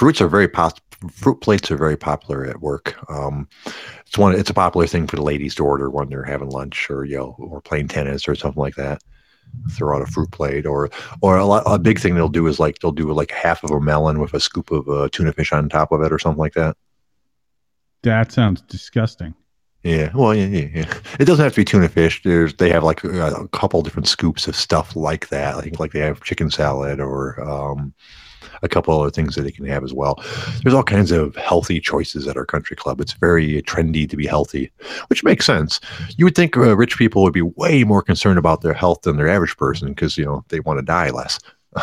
[0.00, 0.80] Fruits are very pos-
[1.12, 2.96] fruit plates are very popular at work.
[3.10, 3.46] Um,
[4.06, 4.34] it's one.
[4.34, 7.18] It's a popular thing for the ladies to order when they're having lunch or you
[7.18, 9.02] know or playing tennis or something like that.
[9.72, 10.88] Throw out a fruit plate or
[11.20, 13.72] or a, lot, a big thing they'll do is like they'll do like half of
[13.72, 16.40] a melon with a scoop of uh, tuna fish on top of it or something
[16.40, 16.78] like that.
[18.02, 19.34] That sounds disgusting.
[19.82, 20.94] Yeah, well, yeah, yeah, yeah.
[21.18, 22.22] It doesn't have to be tuna fish.
[22.22, 25.56] There's they have like a, a couple different scoops of stuff like that.
[25.56, 27.92] I think like they have chicken salad or um,
[28.62, 30.22] a couple other things that they can have as well.
[30.62, 33.00] There's all kinds of healthy choices at our country club.
[33.00, 34.70] It's very trendy to be healthy,
[35.08, 35.80] which makes sense.
[36.16, 39.16] You would think uh, rich people would be way more concerned about their health than
[39.16, 41.38] their average person because you know they want to die less.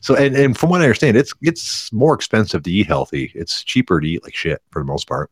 [0.00, 3.32] so and, and from what I understand, it's it's more expensive to eat healthy.
[3.34, 5.30] It's cheaper to eat like shit for the most part.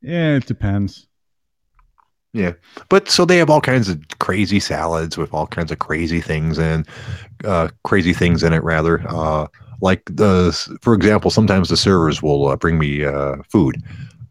[0.00, 1.06] Yeah, it depends.
[2.34, 2.54] Yeah,
[2.88, 6.58] but so they have all kinds of crazy salads with all kinds of crazy things
[6.58, 6.84] and
[7.44, 8.64] uh, crazy things in it.
[8.64, 9.46] Rather, uh,
[9.80, 13.80] like the for example, sometimes the servers will uh, bring me uh, food.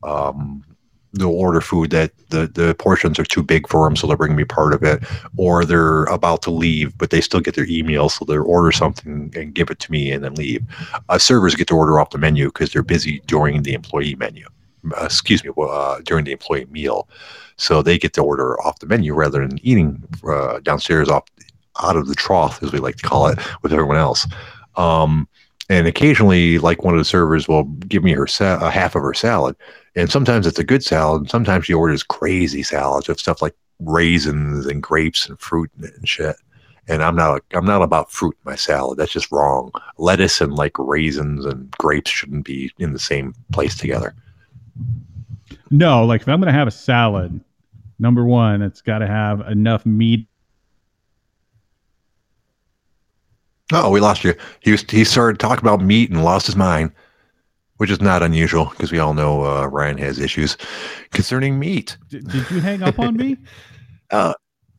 [0.04, 0.66] Um,
[1.14, 4.36] they'll order food that the the portions are too big for them, so they'll bring
[4.36, 5.02] me part of it,
[5.38, 9.32] or they're about to leave, but they still get their email, so they'll order something
[9.34, 10.62] and give it to me and then leave.
[11.08, 14.46] Uh, servers get to order off the menu because they're busy during the employee menu.
[14.98, 17.08] Uh, excuse me, uh, during the employee meal,
[17.58, 21.26] so they get to order off the menu rather than eating uh, downstairs off
[21.82, 24.28] out of the trough, as we like to call it, with everyone else.
[24.76, 25.28] Um,
[25.70, 29.02] and occasionally, like one of the servers will give me her sa- a half of
[29.02, 29.56] her salad,
[29.96, 31.22] and sometimes it's a good salad.
[31.22, 36.08] And sometimes she orders crazy salads with stuff like raisins and grapes and fruit and
[36.08, 36.36] shit.
[36.88, 38.98] And I'm not I'm not about fruit in my salad.
[38.98, 39.72] That's just wrong.
[39.98, 44.14] Lettuce and like raisins and grapes shouldn't be in the same place together.
[45.74, 47.42] No, like if I'm going to have a salad,
[47.98, 50.28] number one, it's got to have enough meat.
[53.72, 54.36] Oh, we lost you.
[54.60, 56.92] He was, he started talking about meat and lost his mind,
[57.78, 60.58] which is not unusual because we all know uh, Ryan has issues
[61.10, 61.98] concerning meat.
[62.08, 63.38] D- did you hang up on me?
[64.12, 64.32] Uh,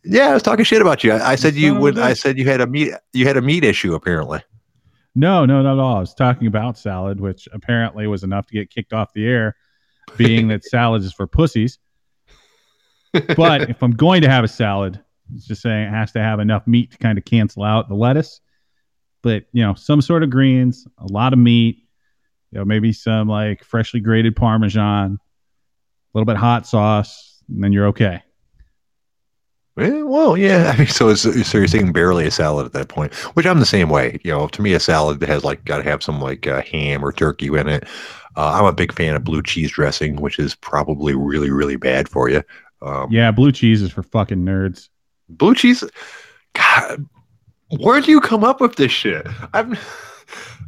[0.05, 1.11] yeah, I was talking shit about you.
[1.11, 1.99] I, I said you son of a would.
[1.99, 2.93] I said you had a meat.
[3.13, 4.41] You had a meat issue apparently.
[5.17, 5.97] No, no, not at all.
[5.97, 9.57] I was talking about salad, which apparently was enough to get kicked off the air,
[10.17, 11.79] being that salad is for pussies.
[13.37, 15.01] But if I'm going to have a salad,
[15.35, 17.95] it's just saying it has to have enough meat to kind of cancel out the
[17.95, 18.41] lettuce.
[19.23, 21.79] But you know, some sort of greens, a lot of meat,
[22.51, 27.73] you know, maybe some like freshly grated Parmesan, a little bit hot sauce, and then
[27.73, 28.23] you're okay.
[29.79, 30.73] Eh, Well, yeah.
[30.75, 33.61] I mean, so it's, so you're saying barely a salad at that point, which I'm
[33.61, 34.21] the same way.
[34.25, 37.05] You know, to me, a salad has like got to have some like uh, ham
[37.05, 37.85] or turkey in it.
[38.37, 42.09] Uh, I'm a big fan of blue cheese dressing, which is probably really, really bad
[42.09, 42.43] for you.
[42.83, 44.89] Um, Yeah, blue cheese is for fucking nerds.
[45.29, 45.85] Blue cheese.
[46.55, 47.07] God,
[47.79, 49.27] where do you come up with this shit?
[49.53, 49.77] I'm.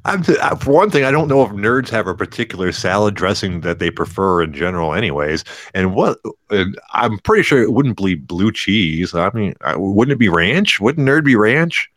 [0.05, 3.61] I'm I- for one thing, I don't know if nerds have a particular salad dressing
[3.63, 5.45] that they prefer in general, anyways.
[5.75, 6.19] And what?
[6.51, 9.15] And I'm pretty sure it wouldn't be blue cheese.
[9.15, 10.81] I mean, wouldn't it be ranch?
[10.81, 11.91] Wouldn't nerd be ranch?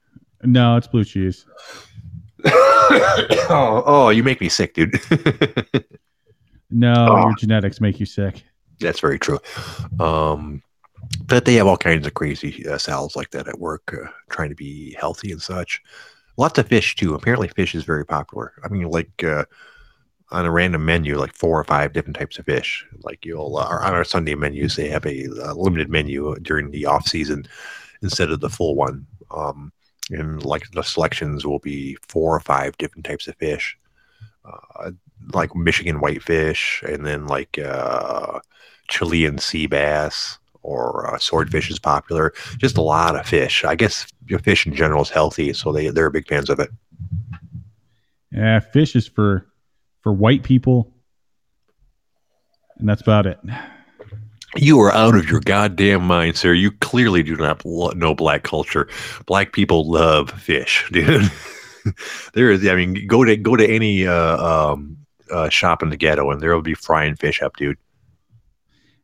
[0.43, 1.45] No, it's blue cheese.
[2.45, 4.99] oh, oh, you make me sick, dude.
[6.72, 7.22] No, Oh.
[7.24, 8.43] your genetics make you sick.
[8.80, 9.39] That's very true.
[9.99, 10.61] Um,
[11.26, 14.49] but they have all kinds of crazy uh, salads like that at work, uh, trying
[14.49, 15.82] to be healthy and such.
[16.39, 17.15] Lots of fish too.
[17.15, 18.53] Apparently, fish is very popular.
[18.63, 19.43] I mean, like uh,
[20.31, 22.85] on a random menu, like four or five different types of fish.
[23.03, 26.85] Like you'll uh, on our Sunday menus, they have a, uh limited menu during the
[26.85, 27.45] off season
[28.01, 29.05] instead of the full one.
[29.31, 29.73] Um,
[30.11, 33.77] and like the selections will be four or five different types of fish.
[34.45, 34.91] Uh,
[35.33, 38.39] like Michigan whitefish, and then like uh,
[38.87, 42.34] Chilean sea bass or uh, swordfish is popular.
[42.57, 43.64] Just a lot of fish.
[43.64, 44.07] I guess
[44.41, 46.70] fish in general is healthy, so they they're big fans of it.
[48.32, 49.47] Yeah, fish is for
[50.01, 50.93] for white people,
[52.78, 53.39] and that's about it.
[54.55, 56.53] You are out of your goddamn mind, sir.
[56.53, 58.88] You clearly do not lo- know black culture.
[59.28, 61.32] Black people love fish, dude.
[62.34, 64.97] there is, I mean, go to go to any uh, um,
[65.32, 67.78] uh, shop in the ghetto, and there will be frying fish up, dude.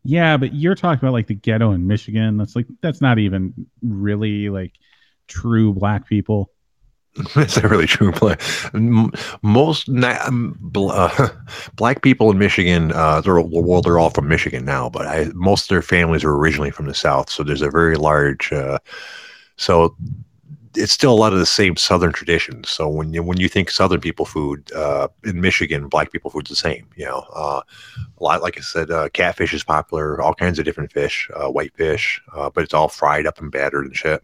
[0.06, 2.38] Yeah, but you're talking about like the ghetto in Michigan.
[2.38, 4.74] That's like that's not even really like
[5.28, 6.52] true black people.
[7.34, 8.14] That's not really true.
[8.74, 9.10] M-
[9.42, 11.30] most na- uh,
[11.76, 15.64] black people in Michigan, uh, they're well, they're all from Michigan now, but I, most
[15.64, 17.30] of their families were originally from the South.
[17.30, 18.52] So there's a very large.
[18.52, 18.80] Uh,
[19.56, 19.96] so
[20.76, 22.70] it's still a lot of the same Southern traditions.
[22.70, 26.50] So when you when you think Southern people food uh, in Michigan, black people food's
[26.50, 26.88] the same.
[26.96, 27.62] You know, uh,
[28.18, 30.22] a lot like I said, uh, catfish is popular.
[30.22, 33.86] All kinds of different fish, uh, whitefish, uh, but it's all fried up and battered
[33.86, 34.24] and shit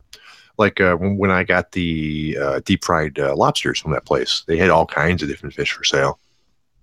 [0.57, 4.57] like uh, when I got the uh, deep fried uh, lobsters from that place, they
[4.57, 6.19] had all kinds of different fish for sale.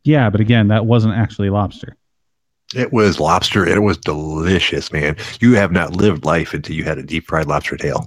[0.05, 1.97] Yeah, but again, that wasn't actually lobster.
[2.75, 5.17] It was lobster and it was delicious, man.
[5.41, 8.07] You have not lived life until you had a deep fried lobster tail.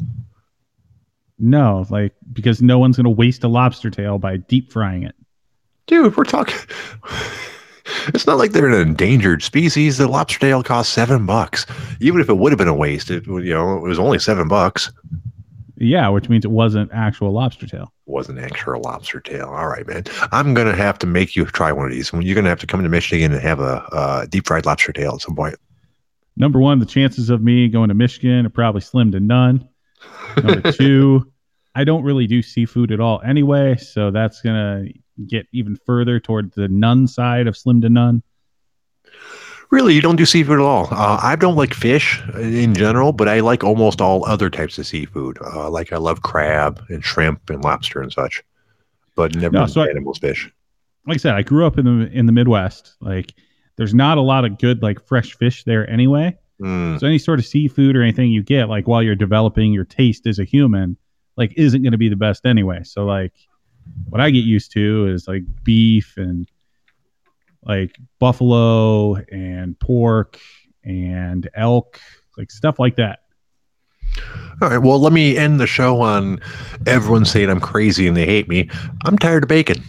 [1.44, 5.16] No, like because no one's gonna waste a lobster tail by deep frying it.
[5.88, 6.56] Dude, we're talking.
[8.08, 9.98] It's not like they're an endangered species.
[9.98, 11.66] The lobster tail costs seven bucks.
[12.00, 14.18] Even if it would have been a waste, it would- you know it was only
[14.18, 14.92] seven bucks.
[15.78, 17.92] Yeah, which means it wasn't actual lobster tail.
[18.06, 19.48] wasn't actual lobster tail.
[19.50, 20.04] All right, man.
[20.32, 22.12] I'm gonna have to make you try one of these.
[22.14, 25.16] You're gonna have to come to Michigan and have a uh, deep fried lobster tail
[25.16, 25.56] at some point.
[26.38, 29.68] Number one, the chances of me going to Michigan are probably slim to none.
[30.42, 31.31] Number two,
[31.76, 34.86] I don't really do seafood at all anyway, so that's gonna
[35.28, 38.24] get even further toward the none side of slim to none.
[39.70, 40.88] Really, you don't do seafood at all.
[40.92, 44.86] Uh, I don't like fish in general, but I like almost all other types of
[44.86, 45.38] seafood.
[45.42, 48.44] Uh, like I love crab and shrimp and lobster and such,
[49.16, 50.52] but never No, so I- animals fish.
[51.08, 52.96] Like I said, I grew up in the in the Midwest.
[53.02, 53.34] Like,
[53.78, 56.38] there's not a lot of good like fresh fish there anyway.
[56.62, 59.86] Mm, So any sort of seafood or anything you get, like while you're developing your
[59.86, 60.96] taste as a human,
[61.42, 62.84] like isn't going to be the best anyway.
[62.84, 63.34] So like,
[64.10, 66.48] what I get used to is like beef and
[67.64, 70.40] like buffalo and pork
[70.84, 72.00] and elk,
[72.38, 73.20] like stuff like that.
[74.62, 74.78] All right.
[74.78, 76.40] Well, let me end the show on
[76.86, 78.70] everyone saying I'm crazy and they hate me.
[79.04, 79.84] I'm tired of bacon.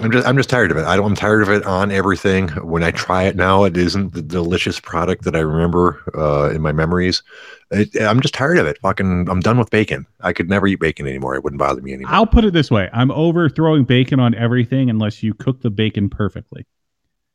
[0.00, 0.84] I'm just I'm just tired of it.
[0.84, 2.48] I don't, I'm tired of it on everything.
[2.48, 6.60] When I try it now, it isn't the delicious product that I remember uh, in
[6.60, 7.22] my memories.
[7.70, 8.78] It, I'm just tired of it.
[8.82, 10.06] Fucking, I'm done with bacon.
[10.20, 11.34] I could never eat bacon anymore.
[11.34, 12.12] It wouldn't bother me anymore.
[12.12, 15.70] I'll put it this way: I'm over throwing bacon on everything unless you cook the
[15.70, 16.66] bacon perfectly.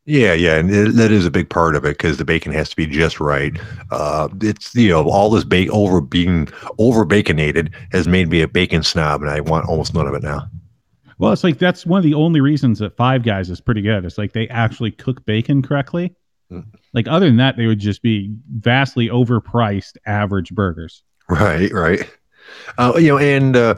[0.06, 2.70] Yeah, yeah, and it, that is a big part of it because the bacon has
[2.70, 3.56] to be just right.
[3.92, 6.48] Uh, it's you know all this bacon over being
[6.80, 10.24] over baconated has made me a bacon snob, and I want almost none of it
[10.24, 10.50] now.
[11.22, 14.04] Well, it's like that's one of the only reasons that Five Guys is pretty good.
[14.06, 16.16] It's like they actually cook bacon correctly.
[16.52, 16.66] Mm.
[16.94, 21.04] Like other than that, they would just be vastly overpriced average burgers.
[21.30, 22.10] Right, right.
[22.80, 23.76] Uh, you know, and uh,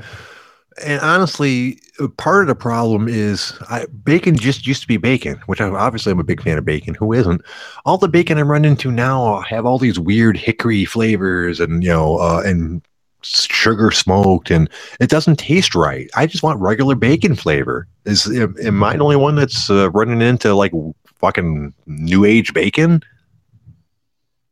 [0.85, 1.81] and honestly,
[2.15, 6.13] part of the problem is I, bacon just used to be bacon, which I obviously
[6.13, 6.95] I'm a big fan of bacon.
[6.95, 7.41] Who isn't?
[7.83, 11.89] All the bacon I run into now have all these weird hickory flavors, and you
[11.89, 12.87] know, uh, and
[13.23, 14.69] sugar smoked, and
[14.99, 16.09] it doesn't taste right.
[16.15, 17.87] I just want regular bacon flavor.
[18.05, 20.71] Is am, I the only one that's uh, running into like
[21.19, 23.01] fucking new age bacon?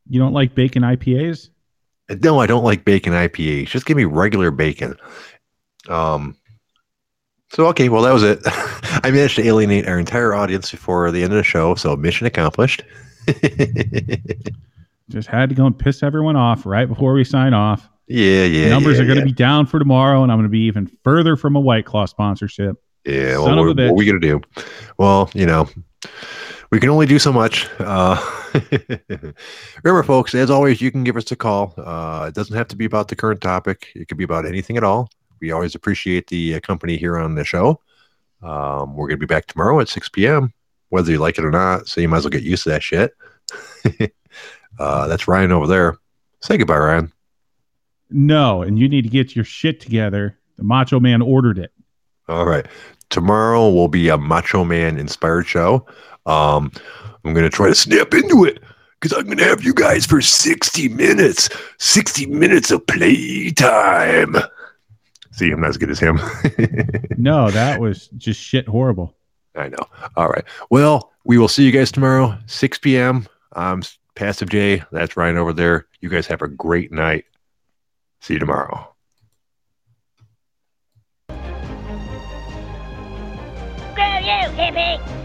[0.10, 1.50] You don't like bacon IPAs?
[2.22, 3.68] No, I don't like bacon IPAs.
[3.68, 4.96] Just give me regular bacon.
[5.88, 6.36] Um.
[7.50, 8.40] So okay, well that was it.
[9.04, 12.26] I managed to alienate our entire audience before the end of the show, so mission
[12.26, 12.84] accomplished.
[15.10, 17.90] Just had to go and piss everyone off right before we sign off.
[18.08, 18.70] Yeah, yeah.
[18.70, 19.26] Numbers yeah, are going to yeah.
[19.26, 22.06] be down for tomorrow, and I'm going to be even further from a White Claw
[22.06, 22.82] sponsorship.
[23.06, 24.42] Yeah, Son well, of a what, what are we gonna do?
[24.98, 25.68] Well, you know,
[26.72, 27.68] we can only do so much.
[27.80, 28.20] Uh,
[29.84, 31.74] remember, folks, as always, you can give us a call.
[31.78, 33.88] Uh, it doesn't have to be about the current topic.
[33.96, 35.10] It could be about anything at all.
[35.40, 37.82] We always appreciate the uh, company here on the show.
[38.44, 40.54] Um, we're gonna be back tomorrow at 6 p.m.
[40.90, 42.84] Whether you like it or not, so you might as well get used to that
[42.84, 43.14] shit.
[44.80, 45.98] uh, that's Ryan over there.
[46.42, 47.12] Say goodbye, Ryan.
[48.12, 50.38] No, and you need to get your shit together.
[50.58, 51.72] The Macho Man ordered it.
[52.28, 52.66] All right.
[53.10, 55.86] Tomorrow will be a Macho Man inspired show.
[56.26, 56.72] Um,
[57.24, 58.62] I'm going to try to snap into it
[59.00, 61.50] because I'm going to have you guys for 60 minutes.
[61.80, 64.36] 60 minutes of playtime.
[65.32, 66.20] See, I'm not as good as him.
[67.18, 69.16] No, that was just shit horrible.
[69.56, 69.86] I know.
[70.16, 70.44] All right.
[70.72, 73.28] Well, we will see you guys tomorrow, 6 p.m.
[73.54, 73.84] I'm
[74.16, 74.82] Passive J.
[74.92, 75.86] That's Ryan over there.
[76.00, 77.26] You guys have a great night.
[78.22, 78.94] See you tomorrow.
[83.92, 85.21] Screw you, hippie!